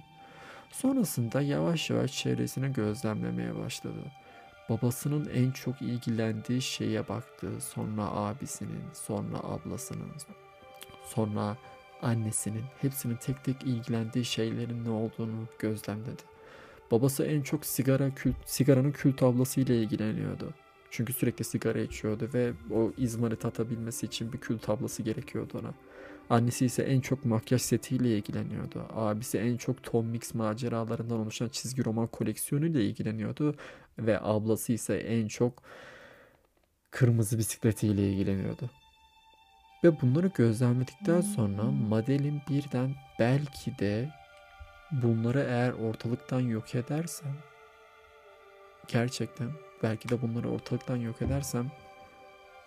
Sonrasında 0.71 1.41
yavaş 1.41 1.89
yavaş 1.89 2.17
çevresini 2.17 2.73
gözlemlemeye 2.73 3.55
başladı. 3.55 4.11
Babasının 4.69 5.29
en 5.29 5.51
çok 5.51 5.81
ilgilendiği 5.81 6.61
şeye 6.61 7.07
baktı. 7.07 7.47
Sonra 7.61 8.11
abisinin, 8.11 8.83
sonra 8.93 9.37
ablasının, 9.37 10.11
sonra 11.05 11.57
annesinin, 12.01 12.63
hepsinin 12.81 13.15
tek 13.15 13.43
tek 13.43 13.63
ilgilendiği 13.63 14.25
şeylerin 14.25 14.85
ne 14.85 14.89
olduğunu 14.89 15.47
gözlemledi. 15.59 16.21
Babası 16.91 17.25
en 17.25 17.41
çok 17.41 17.65
sigara 17.65 18.15
kült, 18.15 18.35
sigaranın 18.45 18.91
kült 18.91 19.17
tablasıyla 19.17 19.75
ilgileniyordu. 19.75 20.53
Çünkü 20.91 21.13
sürekli 21.13 21.45
sigara 21.45 21.79
içiyordu 21.79 22.29
ve 22.33 22.53
o 22.73 22.91
izmarit 22.97 23.45
atabilmesi 23.45 24.05
için 24.05 24.33
bir 24.33 24.37
kül 24.37 24.59
tablası 24.59 25.03
gerekiyordu 25.03 25.59
ona. 25.59 25.73
Annesi 26.29 26.65
ise 26.65 26.83
en 26.83 27.01
çok 27.01 27.25
makyaj 27.25 27.61
setiyle 27.61 28.17
ilgileniyordu. 28.17 28.85
Abisi 28.93 29.37
en 29.37 29.57
çok 29.57 29.83
Tom 29.83 30.05
Mix 30.05 30.33
maceralarından 30.33 31.19
oluşan 31.19 31.49
çizgi 31.49 31.85
roman 31.85 32.07
koleksiyonuyla 32.07 32.81
ilgileniyordu. 32.81 33.55
Ve 33.99 34.19
ablası 34.21 34.73
ise 34.73 34.97
en 34.97 35.27
çok 35.27 35.63
kırmızı 36.91 37.37
bisikletiyle 37.37 38.09
ilgileniyordu. 38.11 38.69
Ve 39.83 40.01
bunları 40.01 40.27
gözlemledikten 40.27 41.21
sonra 41.21 41.63
Madeline 41.63 42.41
birden 42.49 42.95
belki 43.19 43.79
de 43.79 44.09
bunları 44.91 45.45
eğer 45.49 45.71
ortalıktan 45.71 46.39
yok 46.39 46.75
edersem 46.75 47.35
gerçekten 48.87 49.49
belki 49.83 50.09
de 50.09 50.21
bunları 50.21 50.49
ortalıktan 50.49 50.95
yok 50.95 51.21
edersem 51.21 51.71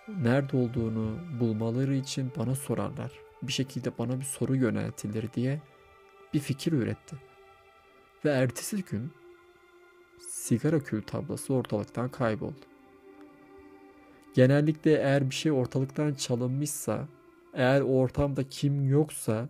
nerede 0.08 0.56
olduğunu 0.56 1.18
bulmaları 1.40 1.94
için 1.94 2.32
bana 2.36 2.54
sorarlar 2.54 3.10
bir 3.42 3.52
şekilde 3.52 3.98
bana 3.98 4.20
bir 4.20 4.24
soru 4.24 4.56
yöneltilir 4.56 5.32
diye 5.32 5.60
bir 6.34 6.40
fikir 6.40 6.72
üretti. 6.72 7.16
Ve 8.24 8.30
ertesi 8.30 8.84
gün 8.84 9.12
sigara 10.30 10.80
kül 10.80 11.02
tablası 11.02 11.54
ortalıktan 11.54 12.08
kayboldu. 12.08 12.60
Genellikle 14.34 14.92
eğer 14.92 15.30
bir 15.30 15.34
şey 15.34 15.52
ortalıktan 15.52 16.14
çalınmışsa, 16.14 17.08
eğer 17.54 17.80
o 17.80 17.84
ortamda 17.84 18.48
kim 18.48 18.88
yoksa 18.88 19.48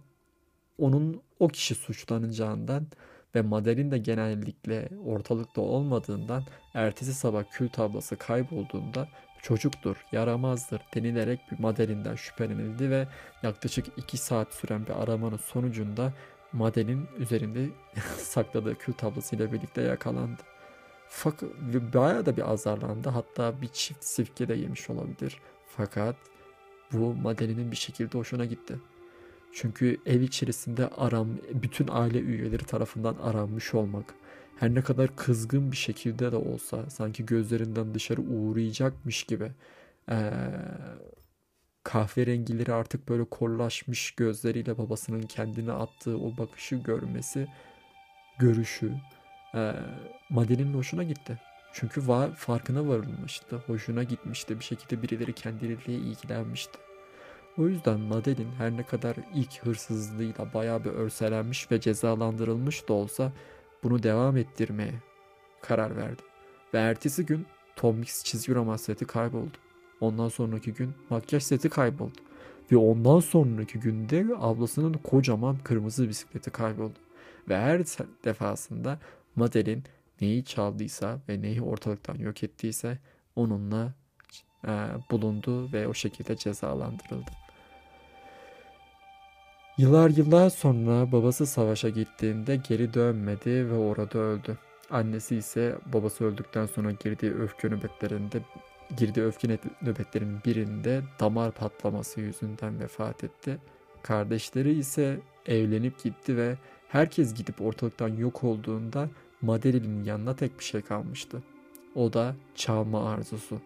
onun 0.78 1.23
o 1.40 1.49
kişi 1.49 1.75
suçlanacağından 1.75 2.87
Ve 3.35 3.42
Madel'in 3.42 3.90
de 3.90 3.99
genellikle 3.99 4.88
ortalıkta 5.04 5.61
olmadığından 5.61 6.45
ertesi 6.75 7.14
sabah 7.14 7.45
kül 7.50 7.68
tablası 7.68 8.16
kaybolduğunda 8.16 9.09
çocuktur, 9.42 9.97
yaramazdır 10.12 10.80
denilerek 10.95 11.40
bir 11.50 11.59
Madel'inden 11.59 12.14
şüphelenildi 12.14 12.90
ve 12.90 13.09
yaklaşık 13.42 13.87
2 13.97 14.16
saat 14.16 14.54
süren 14.54 14.87
bir 14.87 15.02
aramanın 15.02 15.37
sonucunda 15.37 16.12
Madel'in 16.52 17.07
üzerinde 17.18 17.68
sakladığı 18.16 18.75
kül 18.75 18.92
tablasıyla 18.92 19.52
birlikte 19.52 19.83
yakalandı. 19.83 20.42
Fakat 21.09 21.50
bayağı 21.95 22.26
da 22.26 22.37
bir 22.37 22.52
azarlandı. 22.52 23.09
Hatta 23.09 23.62
bir 23.62 23.68
çift 23.68 24.04
sirke 24.04 24.49
de 24.49 24.54
yemiş 24.54 24.90
olabilir. 24.90 25.38
Fakat 25.76 26.16
bu 26.92 27.14
Madeline'in 27.14 27.71
bir 27.71 27.76
şekilde 27.76 28.18
hoşuna 28.18 28.45
gitti. 28.45 28.78
Çünkü 29.52 30.00
ev 30.07 30.21
içerisinde 30.21 30.88
aram, 30.88 31.28
bütün 31.54 31.88
aile 31.90 32.18
üyeleri 32.18 32.64
tarafından 32.64 33.16
aranmış 33.23 33.75
olmak, 33.75 34.14
her 34.61 34.75
ne 34.75 34.83
kadar 34.83 35.17
kızgın 35.17 35.73
bir 35.73 35.77
şekilde 35.77 36.33
de 36.33 36.37
olsa 36.37 36.91
sanki 36.91 37.27
gözlerinden 37.27 37.95
dışarı 37.95 38.21
uğrayacakmış 38.21 39.25
gibi 39.25 39.53
ee, 40.11 40.31
kahverengileri 41.83 42.73
artık 42.73 43.09
böyle 43.09 43.25
korlaşmış 43.25 44.11
gözleriyle 44.11 44.79
babasının 44.79 45.23
kendine 45.23 45.73
attığı 45.73 46.19
o 46.19 46.37
bakışı 46.38 46.77
görmesi, 46.77 47.49
görüşü 48.38 48.93
e, 49.55 49.73
Madeline'in 50.31 50.75
hoşuna 50.75 51.03
gitti. 51.03 51.38
Çünkü 51.73 52.09
var, 52.09 52.35
farkına 52.35 52.88
varılmıştı, 52.88 53.57
hoşuna 53.57 54.03
gitmişti, 54.03 54.59
bir 54.59 54.65
şekilde 54.65 55.03
birileri 55.03 55.33
kendileriyle 55.33 55.95
ilgilenmişti. 55.95 56.79
O 57.59 57.69
yüzden 57.69 58.00
Madeline 58.00 58.55
her 58.59 58.77
ne 58.77 58.83
kadar 58.83 59.17
ilk 59.35 59.67
hırsızlığıyla 59.67 60.55
bayağı 60.55 60.85
bir 60.85 60.91
örselenmiş 60.91 61.71
ve 61.71 61.81
cezalandırılmış 61.81 62.88
da 62.88 62.93
olsa 62.93 63.33
bunu 63.82 64.02
devam 64.02 64.37
ettirmeye 64.37 64.94
karar 65.62 65.97
verdi. 65.97 66.23
Ve 66.75 66.78
ertesi 66.78 67.26
gün 67.26 67.47
Tom 67.76 67.97
Mix 67.97 68.25
çizgi 68.25 68.54
roman 68.54 68.76
seti 68.76 69.04
kayboldu. 69.04 69.56
Ondan 70.00 70.28
sonraki 70.28 70.73
gün 70.75 70.94
makyaj 71.11 71.42
seti 71.42 71.68
kayboldu. 71.68 72.18
Ve 72.73 72.76
ondan 72.76 73.20
sonraki 73.20 73.80
günde 73.80 74.26
ablasının 74.38 74.92
kocaman 74.92 75.58
kırmızı 75.58 76.08
bisikleti 76.08 76.50
kayboldu. 76.50 76.99
Ve 77.49 77.56
her 77.56 77.80
defasında 78.25 78.99
Madeline 79.37 79.82
neyi 80.20 80.44
çaldıysa 80.44 81.18
ve 81.28 81.42
neyi 81.42 81.62
ortalıktan 81.62 82.14
yok 82.14 82.42
ettiyse 82.42 82.99
onunla 83.37 83.94
e, 84.64 84.70
bulundu 85.11 85.73
ve 85.73 85.88
o 85.88 85.94
şekilde 85.94 86.37
cezalandırıldı. 86.37 87.30
Yıllar 89.78 90.11
yıllar 90.11 90.50
sonra 90.50 91.12
babası 91.12 91.47
savaşa 91.47 91.88
gittiğinde 91.88 92.61
geri 92.68 92.94
dönmedi 92.94 93.70
ve 93.70 93.75
orada 93.75 94.18
öldü. 94.18 94.58
Annesi 94.90 95.37
ise 95.37 95.78
babası 95.92 96.25
öldükten 96.25 96.66
sonra 96.66 96.90
girdiği 96.92 97.32
öfke 97.32 97.68
nöbetlerinde 97.68 98.42
girdiği 98.97 99.25
öfke 99.25 99.58
nöbetlerinin 99.82 100.38
birinde 100.44 101.02
damar 101.20 101.52
patlaması 101.52 102.20
yüzünden 102.20 102.80
vefat 102.80 103.25
etti. 103.25 103.58
Kardeşleri 104.02 104.78
ise 104.78 105.20
evlenip 105.47 106.02
gitti 106.02 106.37
ve 106.37 106.56
herkes 106.88 107.35
gidip 107.35 107.62
ortalıktan 107.62 108.08
yok 108.08 108.44
olduğunda 108.44 109.08
Madeline'in 109.42 110.04
yanına 110.04 110.37
tek 110.37 110.58
bir 110.58 110.64
şey 110.64 110.82
kalmıştı. 110.82 111.42
O 111.94 112.12
da 112.12 112.37
çalma 112.54 113.11
arzusu. 113.11 113.61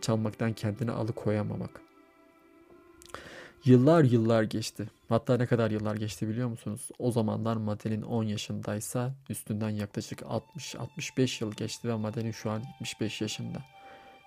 Çalmaktan 0.00 0.52
kendini 0.52 0.90
alıkoyamamak. 0.90 1.80
Yıllar 3.64 4.04
yıllar 4.04 4.42
geçti. 4.42 4.88
Hatta 5.12 5.36
ne 5.36 5.46
kadar 5.46 5.70
yıllar 5.70 5.96
geçti 5.96 6.28
biliyor 6.28 6.48
musunuz? 6.48 6.88
O 6.98 7.10
zamanlar 7.10 7.56
Madeline 7.56 8.04
10 8.04 8.24
yaşındaysa 8.24 9.14
üstünden 9.30 9.68
yaklaşık 9.68 10.20
60-65 10.20 11.44
yıl 11.44 11.52
geçti 11.52 11.88
ve 11.88 11.94
Madeline 11.94 12.32
şu 12.32 12.50
an 12.50 12.58
75 12.80 13.20
yaşında. 13.20 13.58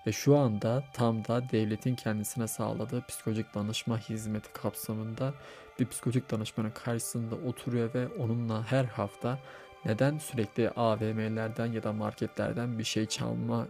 Ve 0.07 0.11
şu 0.11 0.37
anda 0.37 0.83
tam 0.93 1.25
da 1.25 1.49
devletin 1.51 1.95
kendisine 1.95 2.47
sağladığı 2.47 3.05
psikolojik 3.07 3.55
danışma 3.55 3.97
hizmeti 3.97 4.53
kapsamında 4.53 5.33
bir 5.79 5.85
psikolojik 5.85 6.31
danışmanın 6.31 6.71
karşısında 6.71 7.35
oturuyor 7.35 7.93
ve 7.93 8.07
onunla 8.07 8.71
her 8.71 8.85
hafta 8.85 9.39
neden 9.85 10.17
sürekli 10.17 10.69
AVM'lerden 10.69 11.71
ya 11.71 11.83
da 11.83 11.93
marketlerden 11.93 12.79
bir 12.79 12.83
şey 12.83 13.05
çalma 13.05 13.67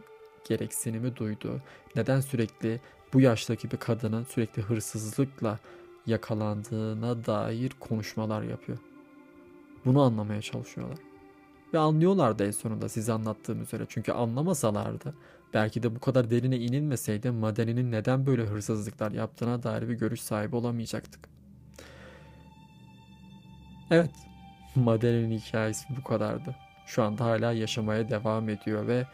gereksinimi 0.47 1.15
duyduğu, 1.15 1.61
neden 1.95 2.19
sürekli 2.19 2.81
bu 3.13 3.21
yaştaki 3.21 3.71
bir 3.71 3.77
kadının 3.77 4.23
sürekli 4.23 4.61
hırsızlıkla 4.61 5.59
yakalandığına 6.07 7.25
dair 7.25 7.71
konuşmalar 7.79 8.43
yapıyor. 8.43 8.77
Bunu 9.85 10.01
anlamaya 10.01 10.41
çalışıyorlar. 10.41 10.97
Ve 11.73 11.79
anlıyorlar 11.79 12.39
da 12.39 12.45
en 12.45 12.51
sonunda 12.51 12.89
size 12.89 13.13
anlattığım 13.13 13.61
üzere. 13.61 13.85
Çünkü 13.89 14.11
anlamasalardı 14.11 15.15
belki 15.53 15.83
de 15.83 15.95
bu 15.95 15.99
kadar 15.99 16.29
derine 16.29 16.57
inilmeseydi 16.57 17.31
Madeni'nin 17.31 17.91
neden 17.91 18.25
böyle 18.25 18.45
hırsızlıklar 18.45 19.11
yaptığına 19.11 19.63
dair 19.63 19.89
bir 19.89 19.93
görüş 19.93 20.21
sahibi 20.21 20.55
olamayacaktık. 20.55 21.29
Evet, 23.91 24.11
Madeni'nin 24.75 25.37
hikayesi 25.37 25.85
bu 25.97 26.03
kadardı. 26.03 26.55
Şu 26.85 27.03
anda 27.03 27.25
hala 27.25 27.51
yaşamaya 27.51 28.09
devam 28.09 28.49
ediyor 28.49 28.87
ve 28.87 29.07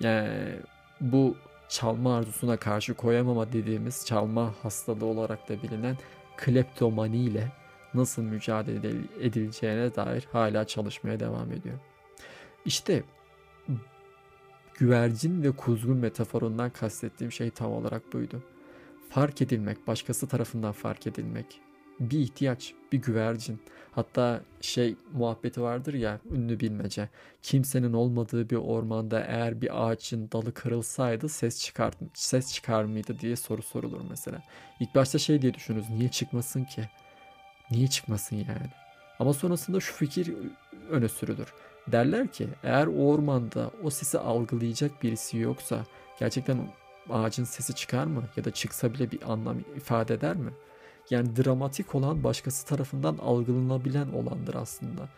yani 0.00 0.54
bu 1.00 1.36
çalma 1.68 2.16
arzusuna 2.16 2.56
karşı 2.56 2.94
koyamama 2.94 3.52
dediğimiz 3.52 4.06
çalma 4.06 4.54
hastalığı 4.62 5.04
olarak 5.06 5.48
da 5.48 5.62
bilinen 5.62 5.96
kleptomani 6.38 7.16
ile 7.16 7.52
nasıl 7.94 8.22
mücadele 8.22 8.92
edileceğine 9.20 9.94
dair 9.94 10.28
hala 10.32 10.66
çalışmaya 10.66 11.20
devam 11.20 11.52
ediyor. 11.52 11.78
İşte 12.64 13.02
güvercin 14.74 15.42
ve 15.42 15.50
kuzgun 15.50 15.96
metaforundan 15.96 16.70
kastettiğim 16.70 17.32
şey 17.32 17.50
tam 17.50 17.72
olarak 17.72 18.12
buydu. 18.12 18.42
Fark 19.10 19.42
edilmek, 19.42 19.86
başkası 19.86 20.28
tarafından 20.28 20.72
fark 20.72 21.06
edilmek. 21.06 21.60
Bir 22.00 22.18
ihtiyaç, 22.18 22.74
bir 22.92 22.98
güvercin. 22.98 23.60
Hatta 23.92 24.40
şey 24.60 24.96
muhabbeti 25.12 25.62
vardır 25.62 25.94
ya 25.94 26.20
ünlü 26.30 26.60
bilmece. 26.60 27.08
Kimsenin 27.42 27.92
olmadığı 27.92 28.50
bir 28.50 28.56
ormanda 28.56 29.20
eğer 29.20 29.60
bir 29.60 29.88
ağacın 29.88 30.30
dalı 30.32 30.54
kırılsaydı 30.54 31.28
ses 31.28 31.60
çıkar 31.64 31.94
ses 32.14 32.54
çıkar 32.54 32.84
mıydı 32.84 33.18
diye 33.20 33.36
soru 33.36 33.62
sorulur 33.62 34.00
mesela. 34.10 34.42
İlk 34.80 34.94
başta 34.94 35.18
şey 35.18 35.42
diye 35.42 35.54
düşünürüz. 35.54 35.90
Niye 35.90 36.08
çıkmasın 36.08 36.64
ki? 36.64 36.82
Niye 37.70 37.88
çıkmasın 37.88 38.36
yani? 38.36 38.70
Ama 39.18 39.32
sonrasında 39.32 39.80
şu 39.80 39.94
fikir 39.94 40.34
öne 40.90 41.08
sürülür. 41.08 41.54
Derler 41.92 42.28
ki 42.32 42.48
eğer 42.62 42.86
o 42.86 42.92
ormanda 42.92 43.70
o 43.82 43.90
sesi 43.90 44.18
algılayacak 44.18 45.02
birisi 45.02 45.38
yoksa 45.38 45.84
gerçekten 46.18 46.58
ağacın 47.10 47.44
sesi 47.44 47.74
çıkar 47.74 48.04
mı? 48.04 48.24
Ya 48.36 48.44
da 48.44 48.50
çıksa 48.50 48.94
bile 48.94 49.10
bir 49.10 49.32
anlam 49.32 49.58
ifade 49.76 50.14
eder 50.14 50.36
mi? 50.36 50.50
Yani 51.10 51.36
dramatik 51.36 51.94
olan 51.94 52.24
başkası 52.24 52.66
tarafından 52.66 53.16
algılanabilen 53.18 54.08
olandır 54.12 54.54
aslında. 54.54 55.08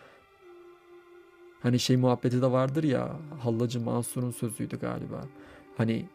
Hani 1.62 1.78
şey 1.78 1.96
muhabbeti 1.96 2.42
de 2.42 2.50
vardır 2.50 2.84
ya 2.84 3.16
Hallacı 3.42 3.80
Mansur'un 3.80 4.30
sözüydü 4.30 4.78
galiba. 4.78 5.24
Hani 5.76 6.06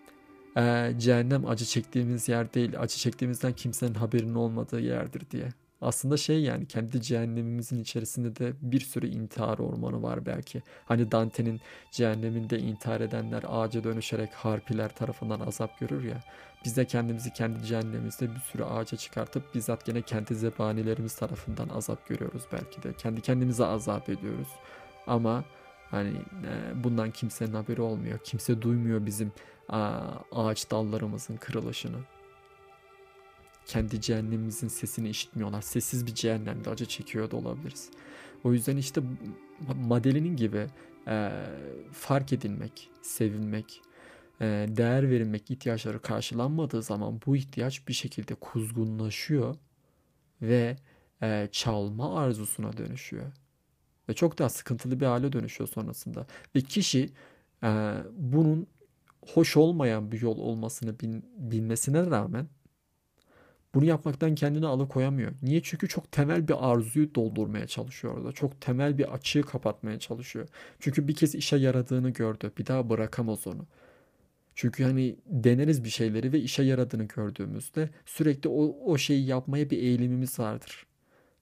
e, 0.57 0.93
cehennem 0.97 1.45
acı 1.47 1.65
çektiğimiz 1.65 2.29
yer 2.29 2.53
değil 2.53 2.79
acı 2.79 2.97
çektiğimizden 2.97 3.53
kimsenin 3.53 3.93
haberinin 3.93 4.35
olmadığı 4.35 4.79
yerdir 4.79 5.21
diye. 5.31 5.49
Aslında 5.85 6.17
şey 6.17 6.41
yani 6.41 6.67
kendi 6.67 7.01
cehennemimizin 7.01 7.81
içerisinde 7.81 8.35
de 8.35 8.53
bir 8.61 8.79
sürü 8.79 9.07
intihar 9.07 9.57
ormanı 9.57 10.03
var 10.03 10.25
belki. 10.25 10.61
Hani 10.85 11.11
Dante'nin 11.11 11.61
cehenneminde 11.91 12.59
intihar 12.59 13.01
edenler 13.01 13.43
ağaca 13.47 13.83
dönüşerek 13.83 14.33
harpiler 14.33 14.95
tarafından 14.95 15.39
azap 15.39 15.79
görür 15.79 16.03
ya. 16.03 16.23
Biz 16.65 16.77
de 16.77 16.85
kendimizi 16.85 17.33
kendi 17.33 17.65
cehennemimizde 17.65 18.35
bir 18.35 18.39
sürü 18.39 18.63
ağaca 18.63 18.97
çıkartıp 18.97 19.55
bizzat 19.55 19.85
gene 19.85 20.01
kendi 20.01 20.35
zebanilerimiz 20.35 21.15
tarafından 21.15 21.69
azap 21.69 22.07
görüyoruz 22.07 22.43
belki 22.51 22.83
de. 22.83 22.93
Kendi 22.93 23.21
kendimize 23.21 23.65
azap 23.65 24.09
ediyoruz. 24.09 24.49
Ama 25.07 25.43
hani 25.91 26.13
e, 26.45 26.83
bundan 26.83 27.11
kimsenin 27.11 27.53
haberi 27.53 27.81
olmuyor. 27.81 28.19
Kimse 28.23 28.61
duymuyor 28.61 29.05
bizim 29.05 29.31
ağaç 30.31 30.71
dallarımızın 30.71 31.37
kırılışını 31.37 31.97
kendi 33.65 34.01
cehennemimizin 34.01 34.67
sesini 34.67 35.09
işitmiyorlar. 35.09 35.61
Sessiz 35.61 36.07
bir 36.07 36.15
cehennemde 36.15 36.69
acı 36.69 36.85
çekiyor 36.85 37.31
da 37.31 37.37
olabiliriz. 37.37 37.89
O 38.43 38.53
yüzden 38.53 38.77
işte 38.77 39.01
Madeline'in 39.75 40.35
gibi 40.35 40.67
e, 41.07 41.31
fark 41.91 42.33
edilmek, 42.33 42.89
sevilmek, 43.01 43.81
e, 44.41 44.45
değer 44.69 45.09
verilmek 45.09 45.51
ihtiyaçları 45.51 46.01
karşılanmadığı 46.01 46.81
zaman 46.81 47.19
bu 47.25 47.35
ihtiyaç 47.35 47.87
bir 47.87 47.93
şekilde 47.93 48.35
kuzgunlaşıyor 48.35 49.55
ve 50.41 50.77
e, 51.21 51.49
çalma 51.51 52.19
arzusuna 52.19 52.77
dönüşüyor. 52.77 53.31
Ve 54.09 54.13
çok 54.13 54.39
daha 54.39 54.49
sıkıntılı 54.49 54.99
bir 54.99 55.05
hale 55.05 55.33
dönüşüyor 55.33 55.67
sonrasında. 55.67 56.27
Ve 56.55 56.61
kişi 56.61 57.09
e, 57.63 57.93
bunun 58.17 58.67
hoş 59.33 59.57
olmayan 59.57 60.11
bir 60.11 60.21
yol 60.21 60.37
olmasını 60.37 60.99
bil, 60.99 61.21
bilmesine 61.37 62.05
rağmen 62.05 62.47
Bunu 63.75 63.85
yapmaktan 63.85 64.35
kendini 64.35 64.67
alıkoyamıyor. 64.67 65.31
Niye? 65.41 65.61
Çünkü 65.63 65.87
çok 65.87 66.11
temel 66.11 66.47
bir 66.47 66.71
arzuyu 66.71 67.15
doldurmaya 67.15 67.67
çalışıyor 67.67 68.17
orada. 68.17 68.31
Çok 68.31 68.61
temel 68.61 68.97
bir 68.97 69.13
açığı 69.13 69.41
kapatmaya 69.41 69.99
çalışıyor. 69.99 70.47
Çünkü 70.79 71.07
bir 71.07 71.15
kez 71.15 71.35
işe 71.35 71.57
yaradığını 71.57 72.09
gördü. 72.09 72.51
Bir 72.57 72.65
daha 72.65 72.89
bırakamaz 72.89 73.47
onu. 73.47 73.65
Çünkü 74.55 74.83
hani 74.83 75.15
deneriz 75.27 75.83
bir 75.83 75.89
şeyleri 75.89 76.33
ve 76.33 76.39
işe 76.39 76.63
yaradığını 76.63 77.03
gördüğümüzde 77.03 77.89
sürekli 78.05 78.49
o, 78.49 78.91
o 78.91 78.97
şeyi 78.97 79.25
yapmaya 79.25 79.69
bir 79.69 79.77
eğilimimiz 79.77 80.39
vardır. 80.39 80.85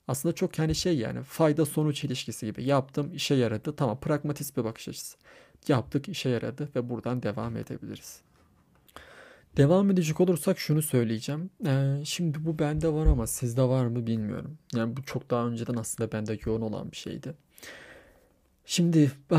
Aslında 0.08 0.36
çok 0.36 0.60
hani 0.60 0.76
şey 0.76 0.98
yani 0.98 1.24
fayda 1.24 1.66
sonuç 1.66 2.04
ilişkisi 2.04 2.46
gibi 2.46 2.64
yaptım 2.64 3.14
işe 3.14 3.36
yaradı 3.36 3.76
tamam 3.76 4.00
pragmatist 4.00 4.58
bir 4.58 4.64
bakış 4.64 4.88
açısı. 4.88 5.18
Yaptık 5.68 6.10
işe 6.10 6.30
yaradı 6.30 6.70
ve 6.76 6.90
buradan 6.90 7.24
devam 7.24 7.58
edebiliriz. 7.58 8.22
Devam 9.58 9.92
edecek 9.92 10.20
olursak 10.22 10.60
şunu 10.60 10.82
söyleyeceğim. 10.82 11.50
Ee, 11.66 12.02
şimdi 12.04 12.46
bu 12.46 12.60
bende 12.60 12.94
var 12.94 13.06
ama 13.06 13.28
sizde 13.28 13.62
var 13.64 13.86
mı 13.86 14.08
bilmiyorum. 14.08 14.58
Yani 14.76 14.98
bu 14.98 15.04
çok 15.04 15.30
daha 15.30 15.48
önceden 15.48 15.76
aslında 15.76 16.12
bende 16.12 16.40
yoğun 16.46 16.62
olan 16.62 16.92
bir 16.92 16.98
şeydi. 16.98 17.34
Şimdi 18.66 19.12
e, 19.32 19.38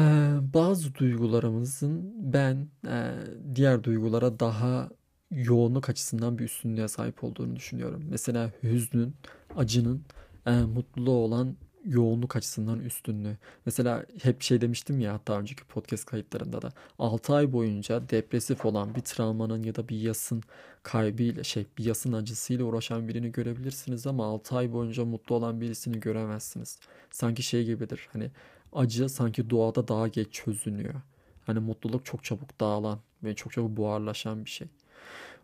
bazı 0.54 0.94
duygularımızın 0.94 2.14
ben 2.32 2.68
e, 2.86 3.10
diğer 3.54 3.84
duygulara 3.84 4.40
daha 4.40 4.90
yoğunluk 5.30 5.88
açısından 5.88 6.38
bir 6.38 6.44
üstünlüğe 6.44 6.88
sahip 6.88 7.24
olduğunu 7.24 7.56
düşünüyorum. 7.56 8.04
Mesela 8.10 8.50
hüznün, 8.62 9.14
acının 9.56 10.02
e, 10.46 10.50
mutluluğa 10.50 11.14
olan 11.14 11.56
yoğunluk 11.84 12.36
açısından 12.36 12.80
üstünlüğü. 12.80 13.36
Mesela 13.66 14.06
hep 14.22 14.42
şey 14.42 14.60
demiştim 14.60 15.00
ya 15.00 15.14
hatta 15.14 15.38
önceki 15.38 15.64
podcast 15.64 16.04
kayıtlarında 16.04 16.62
da 16.62 16.72
6 16.98 17.34
ay 17.34 17.52
boyunca 17.52 18.08
depresif 18.08 18.64
olan 18.64 18.94
bir 18.94 19.00
travmanın 19.00 19.62
ya 19.62 19.74
da 19.74 19.88
bir 19.88 20.00
yasın 20.00 20.42
kaybıyla 20.82 21.44
şey 21.44 21.66
bir 21.78 21.84
yasın 21.84 22.12
acısıyla 22.12 22.64
uğraşan 22.64 23.08
birini 23.08 23.32
görebilirsiniz 23.32 24.06
ama 24.06 24.26
6 24.26 24.56
ay 24.56 24.72
boyunca 24.72 25.04
mutlu 25.04 25.34
olan 25.34 25.60
birisini 25.60 26.00
göremezsiniz. 26.00 26.78
Sanki 27.10 27.42
şey 27.42 27.64
gibidir 27.64 28.08
hani 28.12 28.30
acı 28.72 29.08
sanki 29.08 29.50
doğada 29.50 29.88
daha 29.88 30.08
geç 30.08 30.28
çözünüyor. 30.32 30.94
Hani 31.46 31.58
mutluluk 31.58 32.04
çok 32.04 32.24
çabuk 32.24 32.60
dağılan 32.60 32.98
ve 33.24 33.34
çok 33.34 33.52
çabuk 33.52 33.76
buharlaşan 33.76 34.44
bir 34.44 34.50
şey. 34.50 34.68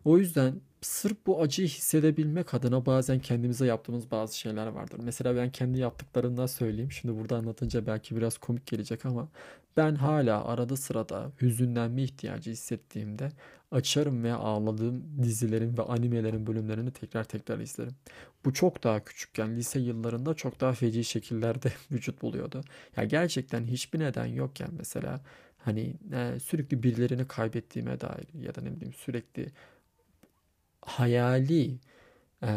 O 0.05 0.17
yüzden 0.17 0.61
sırf 0.81 1.17
bu 1.25 1.41
acıyı 1.41 1.67
hissedebilmek 1.67 2.53
adına 2.53 2.85
bazen 2.85 3.19
kendimize 3.19 3.65
yaptığımız 3.65 4.11
bazı 4.11 4.37
şeyler 4.37 4.67
vardır. 4.67 4.99
Mesela 5.03 5.35
ben 5.35 5.51
kendi 5.51 5.79
yaptıklarımdan 5.79 6.45
söyleyeyim. 6.45 6.91
Şimdi 6.91 7.19
burada 7.19 7.37
anlatınca 7.37 7.85
belki 7.85 8.15
biraz 8.15 8.37
komik 8.37 8.67
gelecek 8.67 9.05
ama 9.05 9.29
ben 9.77 9.95
hala 9.95 10.45
arada 10.45 10.77
sırada 10.77 11.31
hüzünlenme 11.41 12.03
ihtiyacı 12.03 12.51
hissettiğimde 12.51 13.31
açarım 13.71 14.23
ve 14.23 14.33
ağladığım 14.33 15.23
dizilerin 15.23 15.77
ve 15.77 15.81
animelerin 15.81 16.47
bölümlerini 16.47 16.91
tekrar 16.91 17.23
tekrar 17.23 17.59
izlerim. 17.59 17.95
Bu 18.45 18.53
çok 18.53 18.83
daha 18.83 19.03
küçükken 19.03 19.55
lise 19.55 19.79
yıllarında 19.79 20.33
çok 20.33 20.61
daha 20.61 20.73
feci 20.73 21.03
şekillerde 21.03 21.71
vücut 21.91 22.21
buluyordu. 22.21 22.61
Ya 22.97 23.03
gerçekten 23.03 23.67
hiçbir 23.67 23.99
neden 23.99 24.25
yokken 24.25 24.69
mesela 24.77 25.21
hani 25.57 25.93
sürekli 26.43 26.83
birilerini 26.83 27.27
kaybettiğime 27.27 28.01
dair 28.01 28.43
ya 28.43 28.55
da 28.55 28.61
ne 28.61 28.75
bileyim 28.75 28.93
sürekli 28.93 29.51
hayali 30.81 31.79
e, 32.43 32.49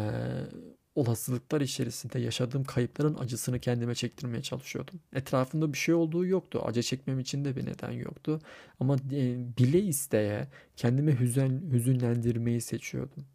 olasılıklar 0.95 1.61
içerisinde 1.61 2.19
yaşadığım 2.19 2.63
kayıpların 2.63 3.15
acısını 3.15 3.59
kendime 3.59 3.95
çektirmeye 3.95 4.41
çalışıyordum. 4.43 4.99
Etrafımda 5.13 5.73
bir 5.73 5.77
şey 5.77 5.95
olduğu 5.95 6.25
yoktu. 6.25 6.61
Acı 6.65 6.83
çekmem 6.83 7.19
için 7.19 7.45
de 7.45 7.55
bir 7.55 7.65
neden 7.65 7.91
yoktu. 7.91 8.41
Ama 8.79 8.95
e, 8.95 9.37
bile 9.57 9.79
isteye 9.81 10.47
kendimi 10.75 11.19
hüzün, 11.19 11.71
hüzünlendirmeyi 11.71 12.61
seçiyordum. 12.61 13.25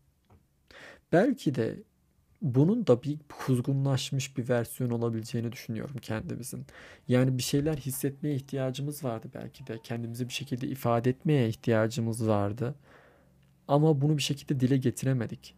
Belki 1.13 1.55
de 1.55 1.83
bunun 2.43 2.87
da 2.87 3.03
bir 3.03 3.19
kuzgunlaşmış 3.29 4.37
bir 4.37 4.49
versiyon 4.49 4.91
olabileceğini 4.91 5.53
düşünüyorum 5.53 5.97
kendimizin. 6.03 6.67
Yani 7.09 7.39
bir 7.39 7.43
şeyler 7.43 7.77
hissetmeye 7.77 8.35
ihtiyacımız 8.37 9.05
vardı 9.05 9.29
belki 9.35 9.67
de. 9.67 9.79
Kendimizi 9.85 10.29
bir 10.29 10.33
şekilde 10.33 10.67
ifade 10.67 11.11
etmeye 11.11 11.49
ihtiyacımız 11.49 12.29
vardı. 12.29 12.75
Ama 13.71 14.01
bunu 14.01 14.17
bir 14.17 14.23
şekilde 14.23 14.61
dile 14.61 14.77
getiremedik. 14.77 15.55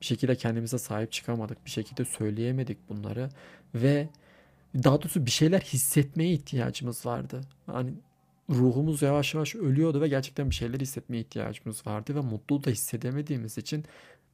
Bir 0.00 0.06
şekilde 0.06 0.36
kendimize 0.36 0.78
sahip 0.78 1.12
çıkamadık. 1.12 1.64
Bir 1.64 1.70
şekilde 1.70 2.04
söyleyemedik 2.04 2.88
bunları. 2.88 3.28
Ve 3.74 4.08
daha 4.74 5.02
doğrusu 5.02 5.26
bir 5.26 5.30
şeyler 5.30 5.60
hissetmeye 5.60 6.32
ihtiyacımız 6.32 7.06
vardı. 7.06 7.40
Hani 7.66 7.94
ruhumuz 8.50 9.02
yavaş 9.02 9.34
yavaş 9.34 9.54
ölüyordu 9.54 10.00
ve 10.00 10.08
gerçekten 10.08 10.50
bir 10.50 10.54
şeyler 10.54 10.80
hissetmeye 10.80 11.20
ihtiyacımız 11.20 11.86
vardı 11.86 12.14
ve 12.14 12.20
mutluluğu 12.20 12.64
da 12.64 12.70
hissedemediğimiz 12.70 13.58
için 13.58 13.84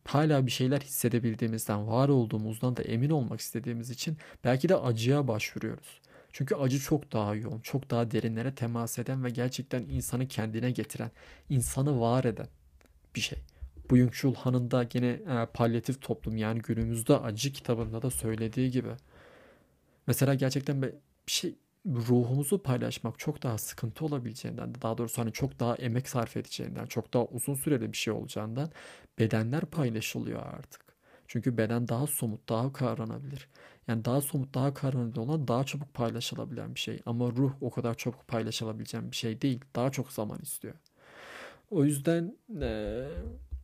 hala 0.04 0.46
bir 0.46 0.50
şeyler 0.50 0.80
hissedebildiğimizden, 0.80 1.88
var 1.88 2.08
olduğumuzdan 2.08 2.76
da 2.76 2.82
emin 2.82 3.10
olmak 3.10 3.40
istediğimiz 3.40 3.90
için 3.90 4.16
belki 4.44 4.68
de 4.68 4.76
acıya 4.76 5.28
başvuruyoruz. 5.28 6.00
Çünkü 6.32 6.54
acı 6.54 6.80
çok 6.80 7.12
daha 7.12 7.34
yoğun, 7.34 7.60
çok 7.60 7.90
daha 7.90 8.10
derinlere 8.10 8.54
temas 8.54 8.98
eden 8.98 9.24
ve 9.24 9.30
gerçekten 9.30 9.82
insanı 9.82 10.28
kendine 10.28 10.70
getiren, 10.70 11.10
insanı 11.50 12.00
var 12.00 12.24
eden 12.24 12.48
bir 13.18 13.22
şey. 13.22 13.38
Byung-Chul 13.90 14.34
Han'ın 14.34 14.70
da 14.70 14.82
gene 14.82 15.06
e, 15.06 15.46
palyatif 15.54 16.02
toplum 16.02 16.36
yani 16.36 16.58
günümüzde 16.58 17.18
acı 17.18 17.52
kitabında 17.52 18.02
da 18.02 18.10
söylediği 18.10 18.70
gibi. 18.70 18.90
Mesela 20.06 20.34
gerçekten 20.34 20.82
bir 20.82 20.92
şey 21.26 21.54
ruhumuzu 21.86 22.62
paylaşmak 22.62 23.18
çok 23.18 23.42
daha 23.42 23.58
sıkıntı 23.58 24.04
olabileceğinden 24.04 24.74
daha 24.82 24.98
doğrusu 24.98 25.22
hani 25.22 25.32
çok 25.32 25.60
daha 25.60 25.76
emek 25.76 26.08
sarf 26.08 26.36
edeceğinden 26.36 26.86
çok 26.86 27.14
daha 27.14 27.24
uzun 27.24 27.54
süreli 27.54 27.92
bir 27.92 27.96
şey 27.96 28.12
olacağından 28.12 28.70
bedenler 29.18 29.60
paylaşılıyor 29.60 30.42
artık. 30.42 30.80
Çünkü 31.26 31.58
beden 31.58 31.88
daha 31.88 32.06
somut, 32.06 32.48
daha 32.48 32.72
kavranabilir. 32.72 33.48
Yani 33.88 34.04
daha 34.04 34.20
somut, 34.20 34.54
daha 34.54 34.74
kavranabilir 34.74 35.16
olan 35.16 35.48
daha 35.48 35.64
çabuk 35.64 35.94
paylaşılabilen 35.94 36.74
bir 36.74 36.80
şey. 36.80 37.00
Ama 37.06 37.30
ruh 37.30 37.52
o 37.60 37.70
kadar 37.70 37.94
çabuk 37.94 38.28
paylaşılabileceğin 38.28 39.10
bir 39.10 39.16
şey 39.16 39.40
değil. 39.40 39.60
Daha 39.76 39.90
çok 39.90 40.12
zaman 40.12 40.38
istiyor. 40.42 40.74
O 41.70 41.84
yüzden 41.84 42.36
e, 42.60 43.04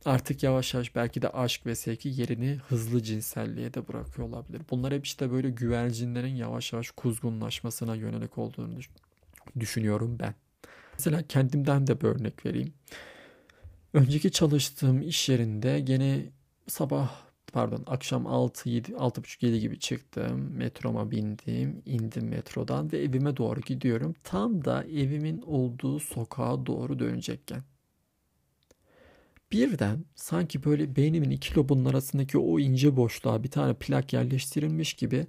artık 0.05 0.43
yavaş 0.43 0.75
yavaş 0.75 0.95
belki 0.95 1.23
de 1.23 1.29
aşk 1.29 1.67
ve 1.67 1.75
sevgi 1.75 2.09
yerini 2.09 2.61
hızlı 2.69 3.03
cinselliğe 3.03 3.75
de 3.75 3.89
bırakıyor 3.89 4.29
olabilir. 4.29 4.63
Bunlar 4.71 4.93
hep 4.95 5.07
işte 5.07 5.31
böyle 5.31 5.51
güvercinlerin 5.51 6.35
yavaş 6.35 6.73
yavaş 6.73 6.91
kuzgunlaşmasına 6.91 7.95
yönelik 7.95 8.39
olduğunu 8.39 8.79
düşünüyorum 9.61 10.17
ben. 10.21 10.35
Mesela 10.93 11.23
kendimden 11.23 11.87
de 11.87 12.01
bir 12.01 12.07
örnek 12.07 12.47
vereyim. 12.47 12.73
Önceki 13.93 14.31
çalıştığım 14.31 15.03
iş 15.03 15.29
yerinde 15.29 15.81
gene 15.81 16.27
sabah 16.69 17.25
pardon 17.53 17.83
akşam 17.87 18.27
6 18.27 18.69
7 18.69 18.93
6.30 18.93 19.47
7 19.47 19.61
gibi 19.61 19.79
çıktım. 19.79 20.51
Metroma 20.57 21.11
bindim, 21.11 21.83
indim 21.87 22.29
metrodan 22.29 22.93
ve 22.93 23.03
evime 23.03 23.37
doğru 23.37 23.61
gidiyorum. 23.61 24.15
Tam 24.25 24.65
da 24.65 24.85
evimin 24.85 25.43
olduğu 25.43 26.01
sokağa 26.01 26.67
doğru 26.67 26.99
dönecekken 26.99 27.63
birden 29.55 30.05
sanki 30.15 30.65
böyle 30.65 30.97
beynimin 30.97 31.31
iki 31.31 31.57
lobunun 31.57 31.85
arasındaki 31.85 32.39
o 32.39 32.59
ince 32.59 32.97
boşluğa 32.97 33.43
bir 33.43 33.51
tane 33.51 33.75
plak 33.75 34.13
yerleştirilmiş 34.13 34.95
gibi 34.95 35.27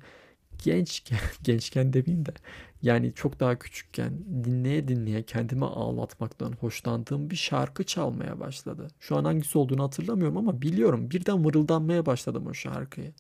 gençken, 0.64 1.20
gençken 1.44 1.94
demeyeyim 1.94 2.26
de 2.26 2.34
yani 2.82 3.14
çok 3.14 3.40
daha 3.40 3.60
küçükken 3.60 4.14
dinleye 4.44 4.88
dinleye 4.88 5.24
kendimi 5.24 5.66
ağlatmaktan 5.66 6.52
hoşlandığım 6.52 7.30
bir 7.30 7.36
şarkı 7.36 7.84
çalmaya 7.84 8.40
başladı. 8.40 8.88
Şu 9.00 9.16
an 9.18 9.26
hangisi 9.26 9.58
olduğunu 9.58 9.84
hatırlamıyorum 9.84 10.38
ama 10.38 10.62
biliyorum 10.62 11.12
birden 11.12 11.40
mırıldanmaya 11.40 12.06
başladım 12.06 12.48
o 12.48 12.54
şarkıyı. 12.54 13.14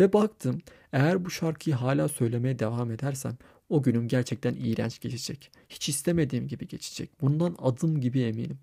Ve 0.00 0.12
baktım 0.12 0.60
eğer 0.92 1.24
bu 1.24 1.30
şarkıyı 1.30 1.76
hala 1.76 2.08
söylemeye 2.08 2.58
devam 2.58 2.90
edersem 2.90 3.36
o 3.68 3.82
günüm 3.82 4.08
gerçekten 4.08 4.54
iğrenç 4.54 5.00
geçecek. 5.00 5.50
Hiç 5.68 5.88
istemediğim 5.88 6.48
gibi 6.48 6.68
geçecek. 6.68 7.10
Bundan 7.20 7.56
adım 7.58 8.00
gibi 8.00 8.20
eminim. 8.20 8.58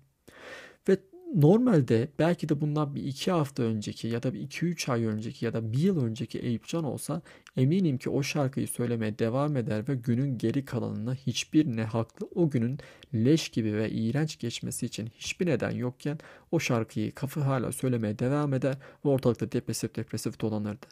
Normalde 1.34 2.08
belki 2.18 2.48
de 2.48 2.60
bundan 2.60 2.94
bir 2.94 3.04
iki 3.04 3.30
hafta 3.30 3.62
önceki 3.62 4.08
ya 4.08 4.22
da 4.22 4.34
bir 4.34 4.40
iki 4.40 4.66
üç 4.66 4.88
ay 4.88 5.04
önceki 5.04 5.44
ya 5.44 5.52
da 5.52 5.72
bir 5.72 5.78
yıl 5.78 6.04
önceki 6.04 6.38
Eyüpcan 6.38 6.84
olsa 6.84 7.22
eminim 7.56 7.98
ki 7.98 8.10
o 8.10 8.22
şarkıyı 8.22 8.68
söylemeye 8.68 9.18
devam 9.18 9.56
eder 9.56 9.88
ve 9.88 9.94
günün 9.94 10.38
geri 10.38 10.64
kalanına 10.64 11.14
hiçbir 11.14 11.76
ne 11.76 11.84
haklı 11.84 12.28
o 12.34 12.50
günün 12.50 12.78
leş 13.14 13.48
gibi 13.48 13.74
ve 13.74 13.90
iğrenç 13.90 14.38
geçmesi 14.38 14.86
için 14.86 15.06
hiçbir 15.06 15.46
neden 15.46 15.70
yokken 15.70 16.18
o 16.50 16.60
şarkıyı 16.60 17.12
kafı 17.12 17.40
hala 17.40 17.72
söylemeye 17.72 18.18
devam 18.18 18.54
eder 18.54 18.76
ve 19.04 19.08
ortalıkta 19.08 19.52
depresif 19.52 19.96
depresif 19.96 20.40
dolanırdı. 20.40 20.86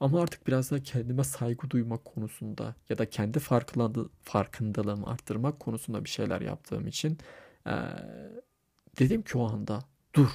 Ama 0.00 0.22
artık 0.22 0.46
biraz 0.46 0.70
da 0.70 0.82
kendime 0.82 1.24
saygı 1.24 1.70
duymak 1.70 2.04
konusunda 2.04 2.74
ya 2.88 2.98
da 2.98 3.10
kendi 3.10 3.38
farkındalığımı 4.24 5.06
arttırmak 5.06 5.60
konusunda 5.60 6.04
bir 6.04 6.10
şeyler 6.10 6.40
yaptığım 6.40 6.86
için 6.86 7.18
ee, 7.66 7.72
Dedim 8.98 9.22
ki 9.22 9.38
o 9.38 9.48
anda 9.48 9.84
dur. 10.14 10.28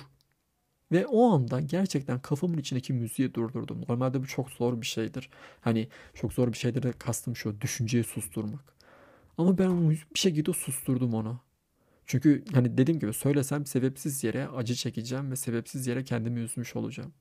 Ve 0.92 1.08
o 1.08 1.32
anda 1.32 1.60
gerçekten 1.60 2.20
kafamın 2.20 2.58
içindeki 2.58 2.94
müziği 2.94 3.34
durdurdum. 3.34 3.82
Normalde 3.90 4.22
bu 4.22 4.28
çok 4.28 4.52
zor 4.52 4.82
bir 4.82 4.86
şeydir. 4.86 5.30
Hani 5.62 5.88
çok 6.14 6.34
zor 6.34 6.48
bir 6.48 6.58
şeydir 6.58 6.84
de 6.84 6.92
kastım 6.92 7.36
şu 7.36 7.62
düşünceyi 7.62 8.04
susturmak. 8.04 8.74
Ama 9.38 9.58
ben 9.58 9.90
bir 9.90 10.06
şekilde 10.16 10.54
susturdum 10.54 11.14
onu. 11.14 11.40
Çünkü 12.06 12.44
hani 12.54 12.78
dediğim 12.78 13.00
gibi 13.00 13.14
söylesem 13.14 13.66
sebepsiz 13.66 14.24
yere 14.24 14.48
acı 14.48 14.76
çekeceğim 14.76 15.32
ve 15.32 15.36
sebepsiz 15.36 15.88
yere 15.88 16.04
kendimi 16.04 16.40
üzmüş 16.40 16.76
olacağım. 16.76 17.14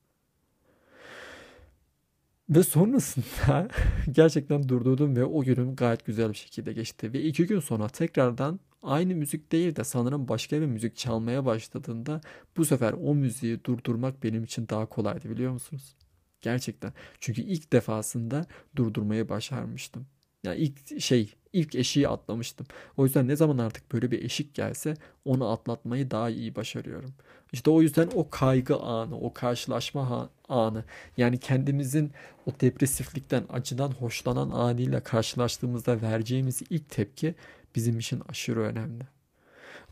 Ve 2.50 2.62
sonrasında 2.62 3.68
gerçekten 4.12 4.68
durdurdum 4.68 5.16
ve 5.16 5.24
o 5.24 5.42
günüm 5.42 5.76
gayet 5.76 6.04
güzel 6.04 6.30
bir 6.30 6.34
şekilde 6.34 6.72
geçti. 6.72 7.12
Ve 7.12 7.22
iki 7.22 7.46
gün 7.46 7.60
sonra 7.60 7.88
tekrardan 7.88 8.60
aynı 8.82 9.14
müzik 9.14 9.52
değil 9.52 9.76
de 9.76 9.84
sanırım 9.84 10.28
başka 10.28 10.60
bir 10.60 10.66
müzik 10.66 10.96
çalmaya 10.96 11.44
başladığında 11.44 12.20
bu 12.56 12.64
sefer 12.64 12.92
o 12.92 13.14
müziği 13.14 13.64
durdurmak 13.64 14.22
benim 14.22 14.44
için 14.44 14.68
daha 14.68 14.86
kolaydı 14.86 15.30
biliyor 15.30 15.52
musunuz? 15.52 15.96
Gerçekten. 16.40 16.92
Çünkü 17.20 17.42
ilk 17.42 17.72
defasında 17.72 18.46
durdurmayı 18.76 19.28
başarmıştım. 19.28 20.06
Yani 20.44 20.58
ilk 20.58 21.00
şey 21.00 21.34
ilk 21.52 21.74
eşiği 21.74 22.08
atlamıştım. 22.08 22.66
O 22.96 23.04
yüzden 23.04 23.28
ne 23.28 23.36
zaman 23.36 23.58
artık 23.58 23.92
böyle 23.92 24.10
bir 24.10 24.24
eşik 24.24 24.54
gelse 24.54 24.94
onu 25.24 25.50
atlatmayı 25.50 26.10
daha 26.10 26.30
iyi 26.30 26.54
başarıyorum. 26.54 27.14
İşte 27.52 27.70
o 27.70 27.82
yüzden 27.82 28.08
o 28.14 28.30
kaygı 28.30 28.76
anı, 28.76 29.18
o 29.20 29.32
karşılaşma 29.32 30.30
anı 30.48 30.84
yani 31.16 31.38
kendimizin 31.38 32.12
o 32.46 32.50
depresiflikten, 32.60 33.44
acıdan 33.48 33.90
hoşlanan 33.90 34.50
anıyla 34.50 35.02
karşılaştığımızda 35.02 36.02
vereceğimiz 36.02 36.62
ilk 36.70 36.90
tepki 36.90 37.34
bizim 37.74 37.98
için 37.98 38.22
aşırı 38.28 38.60
önemli. 38.60 39.04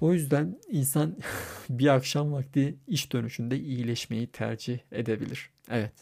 O 0.01 0.13
yüzden 0.13 0.59
insan 0.69 1.17
bir 1.71 1.87
akşam 1.87 2.33
vakti 2.33 2.77
iş 2.87 3.13
dönüşünde 3.13 3.59
iyileşmeyi 3.59 4.27
tercih 4.27 4.79
edebilir. 4.93 5.51
Evet 5.71 5.93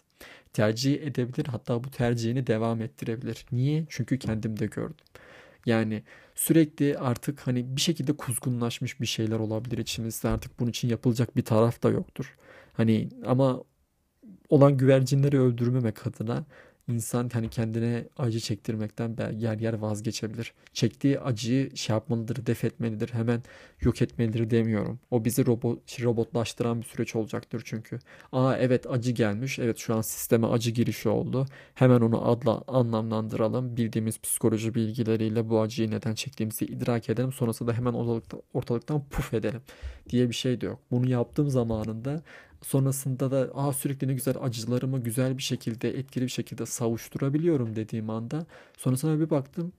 tercih 0.52 1.02
edebilir 1.02 1.46
hatta 1.46 1.84
bu 1.84 1.90
tercihini 1.90 2.46
devam 2.46 2.82
ettirebilir. 2.82 3.46
Niye? 3.52 3.86
Çünkü 3.88 4.18
kendimde 4.18 4.66
gördüm. 4.66 5.06
Yani 5.66 6.02
sürekli 6.34 6.98
artık 6.98 7.46
hani 7.46 7.76
bir 7.76 7.80
şekilde 7.80 8.12
kuzgunlaşmış 8.12 9.00
bir 9.00 9.06
şeyler 9.06 9.38
olabilir 9.38 9.78
içimizde 9.78 10.28
artık 10.28 10.60
bunun 10.60 10.70
için 10.70 10.88
yapılacak 10.88 11.36
bir 11.36 11.44
taraf 11.44 11.82
da 11.82 11.90
yoktur. 11.90 12.36
Hani 12.72 13.08
ama 13.26 13.62
olan 14.48 14.76
güvercinleri 14.76 15.40
öldürmemek 15.40 16.06
adına 16.06 16.44
insan 16.88 17.28
hani 17.32 17.48
kendine 17.50 18.08
acı 18.16 18.40
çektirmekten 18.40 19.16
yer 19.38 19.58
yer 19.58 19.72
vazgeçebilir. 19.74 20.54
Çektiği 20.72 21.20
acıyı 21.20 21.76
şey 21.76 21.94
yapmalıdır, 21.94 22.46
def 22.46 22.64
etmelidir, 22.64 23.08
hemen 23.12 23.42
yok 23.80 24.02
etmelidir 24.02 24.50
demiyorum. 24.50 25.00
O 25.10 25.24
bizi 25.24 25.46
robot, 25.46 26.02
robotlaştıran 26.02 26.80
bir 26.80 26.86
süreç 26.86 27.16
olacaktır 27.16 27.62
çünkü. 27.64 27.98
Aa 28.32 28.56
evet 28.56 28.86
acı 28.90 29.10
gelmiş, 29.10 29.58
evet 29.58 29.78
şu 29.78 29.94
an 29.94 30.00
sisteme 30.00 30.46
acı 30.46 30.70
girişi 30.70 31.08
oldu. 31.08 31.46
Hemen 31.74 32.00
onu 32.00 32.28
adla 32.28 32.62
anlamlandıralım. 32.66 33.76
Bildiğimiz 33.76 34.20
psikoloji 34.20 34.74
bilgileriyle 34.74 35.48
bu 35.48 35.60
acıyı 35.60 35.90
neden 35.90 36.14
çektiğimizi 36.14 36.64
idrak 36.64 37.10
edelim. 37.10 37.32
Sonrasında 37.32 37.72
hemen 37.72 37.92
ortalıktan, 37.92 38.42
ortalıktan 38.52 39.04
puf 39.08 39.34
edelim 39.34 39.60
diye 40.10 40.28
bir 40.28 40.34
şey 40.34 40.60
de 40.60 40.66
yok. 40.66 40.78
Bunu 40.90 41.10
yaptığım 41.10 41.48
zamanında 41.50 42.22
Sonrasında 42.62 43.30
da 43.30 43.50
Aa, 43.54 43.72
sürekli 43.72 44.08
ne 44.08 44.14
güzel 44.14 44.34
acılarımı 44.42 44.98
güzel 45.02 45.38
bir 45.38 45.42
şekilde 45.42 45.98
etkili 45.98 46.24
bir 46.24 46.30
şekilde 46.30 46.66
savuşturabiliyorum 46.66 47.76
dediğim 47.76 48.10
anda 48.10 48.46
sonrasında 48.78 49.20
bir 49.20 49.30
baktım 49.30 49.72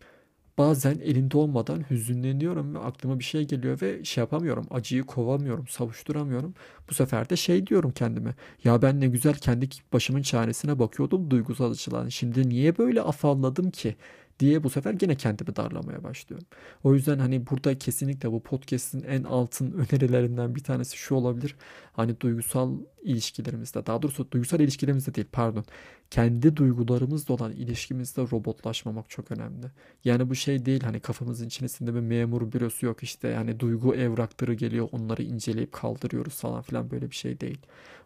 bazen 0.58 1.00
elinde 1.00 1.38
olmadan 1.38 1.86
hüzünleniyorum 1.89 2.76
ve 2.76 2.80
aklıma 2.80 3.20
bir 3.20 3.24
şey 3.24 3.48
geliyor 3.48 3.82
ve 3.82 4.04
şey 4.04 4.22
yapamıyorum 4.22 4.68
acıyı 4.72 5.04
kovamıyorum 5.04 5.68
savuşturamıyorum. 5.68 6.54
Bu 6.89 6.94
sefer 6.94 7.30
de 7.30 7.36
şey 7.36 7.68
diyorum 7.68 7.92
kendime 7.92 8.36
ya 8.63 8.82
ben 8.82 9.02
ne 9.02 9.08
güzel 9.08 9.34
kendi 9.34 9.70
başımın 9.94 10.22
çaresine 10.22 10.80
bakıyordum 10.80 11.32
duygusal 11.32 11.72
açıdan. 11.72 12.10
Şimdi 12.10 12.50
niye 12.50 12.78
böyle 12.78 13.02
afalladım 13.02 13.72
ki 13.72 13.96
diye 14.39 14.63
bu 14.63 14.69
sefer 14.69 14.93
gene 14.93 15.15
kendimi 15.15 15.56
darlamaya 15.56 16.04
başlıyorum. 16.04 16.47
O 16.84 16.93
yüzden 16.93 17.19
hani 17.19 17.47
burada 17.47 17.78
kesinlikle 17.78 18.32
bu 18.32 18.43
podcast'in 18.43 19.04
en 19.04 19.23
altın 19.23 19.71
önerilerinden 19.91 20.56
bir 20.56 20.63
tanesi 20.63 20.97
şu 20.97 21.15
olabilir. 21.15 21.56
Hani 21.93 22.19
duygusal 22.19 22.78
ilişkilerimizde 23.04 23.86
daha 23.86 24.02
doğrusu 24.02 24.32
duygusal 24.32 24.60
ilişkilerimizde 24.60 25.15
değil 25.15 25.28
pardon. 25.32 25.65
Kendi 26.12 26.56
duygularımızla 26.56 27.34
olan 27.34 27.52
ilişkimizde 27.52 28.21
robotlaşmamak 28.21 29.10
çok 29.10 29.32
önemli. 29.32 29.65
Yani 30.04 30.30
bu 30.30 30.36
şey 30.36 30.65
değil 30.65 30.84
hani 30.84 30.99
kafamızın 30.99 31.47
içerisinde 31.47 31.95
bir 31.95 31.99
memur 31.99 32.52
bürosu 32.52 32.86
yok 32.86 33.04
işte 33.04 33.28
yani 33.28 33.60
duygu 33.60 33.95
evrakları 33.95 34.54
geliyor 34.54 34.89
onları 34.91 35.23
inceleyip 35.23 35.71
kaldırıyoruz 35.71 36.36
falan 36.36 36.62
filan 36.62 36.91
böyle 36.91 37.12
bir 37.12 37.15
şey 37.15 37.39
değil. 37.39 37.60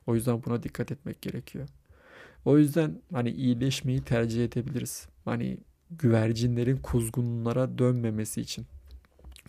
O 0.08 0.15
yüzden 0.15 0.43
buna 0.46 0.63
dikkat 0.63 0.91
etmek 0.91 1.22
gerekiyor. 1.22 1.67
O 2.46 2.58
yüzden 2.58 3.02
hani 3.13 3.30
iyileşmeyi 3.32 4.02
tercih 4.02 4.46
edebiliriz. 4.46 5.08
Hani 5.26 5.58
güvercinlerin 5.97 6.77
kuzgunlara 6.77 7.77
dönmemesi 7.77 8.41
için, 8.41 8.65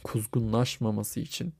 kuzgunlaşmaması 0.05 1.21
için 1.21 1.55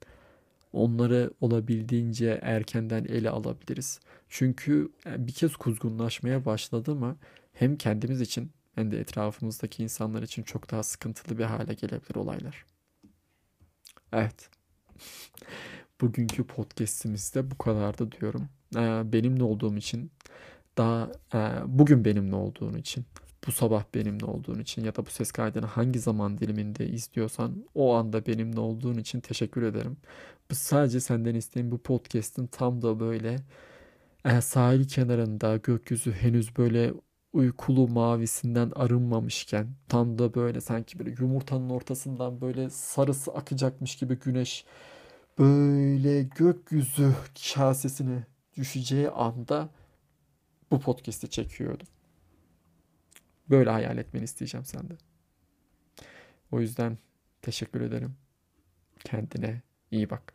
onları 0.73 1.31
olabildiğince 1.41 2.39
erkenden 2.43 3.05
ele 3.05 3.31
alabiliriz. 3.31 4.01
Çünkü 4.29 4.93
bir 5.07 5.33
kez 5.33 5.57
kuzgunlaşmaya 5.57 6.45
başladı 6.45 6.95
mı 6.95 7.17
hem 7.53 7.77
kendimiz 7.77 8.21
için 8.21 8.51
hem 8.75 8.91
de 8.91 9.01
etrafımızdaki 9.01 9.83
insanlar 9.83 10.23
için 10.23 10.43
çok 10.43 10.71
daha 10.71 10.83
sıkıntılı 10.83 11.39
bir 11.39 11.45
hale 11.45 11.75
gelebilir 11.75 12.15
olaylar. 12.15 12.65
Evet. 14.13 14.51
Bugünkü 16.01 16.45
podcast'imizde 16.45 17.51
bu 17.51 17.59
kadardı 17.59 18.13
diyorum. 18.13 18.49
Benimle 19.13 19.43
olduğum 19.43 19.77
için 19.77 20.11
daha 20.77 21.11
bugün 21.67 22.05
benimle 22.05 22.35
olduğun 22.35 22.75
için 22.75 23.05
bu 23.47 23.53
sabah 23.53 23.85
benimle 23.95 24.25
olduğun 24.25 24.59
için 24.59 24.85
ya 24.85 24.97
da 24.97 25.07
bu 25.07 25.11
ses 25.11 25.33
kaydını 25.33 25.67
hangi 25.67 26.01
zaman 26.01 26.39
diliminde 26.39 26.87
izliyorsan 26.87 27.65
o 27.75 27.95
anda 27.95 28.27
benimle 28.27 28.61
olduğun 28.61 28.99
için 28.99 29.21
teşekkür 29.21 29.63
ederim. 29.63 29.97
Bu 30.51 30.55
sadece 30.55 31.01
senden 31.01 31.35
isteğim 31.35 31.71
bu 31.71 31.79
podcast'in 31.79 32.47
tam 32.47 32.83
da 32.83 33.01
böyle 33.01 33.37
e, 34.25 34.41
sahil 34.41 34.89
kenarında 34.89 35.57
gökyüzü 35.57 36.13
henüz 36.13 36.57
böyle 36.57 36.95
uykulu 37.33 37.89
mavisinden 37.89 38.73
arınmamışken 38.75 39.69
tam 39.89 40.19
da 40.19 40.35
böyle 40.35 40.61
sanki 40.61 40.99
böyle 40.99 41.11
yumurtanın 41.11 41.71
ortasından 41.71 42.41
böyle 42.41 42.71
sarısı 42.71 43.33
akacakmış 43.33 43.97
gibi 43.97 44.19
güneş 44.19 44.65
böyle 45.39 46.23
gökyüzü 46.23 47.13
kasesine 47.55 48.27
düşeceği 48.57 49.11
anda 49.11 49.69
bu 50.71 50.81
podcast'i 50.81 51.31
çekiyordum. 51.31 51.87
Böyle 53.51 53.71
hayal 53.71 53.99
etmeni 53.99 54.25
isteyeceğim 54.25 54.65
senden. 54.65 54.99
O 56.53 56.61
yüzden 56.61 56.99
teşekkür 57.43 57.81
ederim. 57.81 58.17
Kendine 59.05 59.63
iyi 59.91 60.11
bak. 60.11 60.35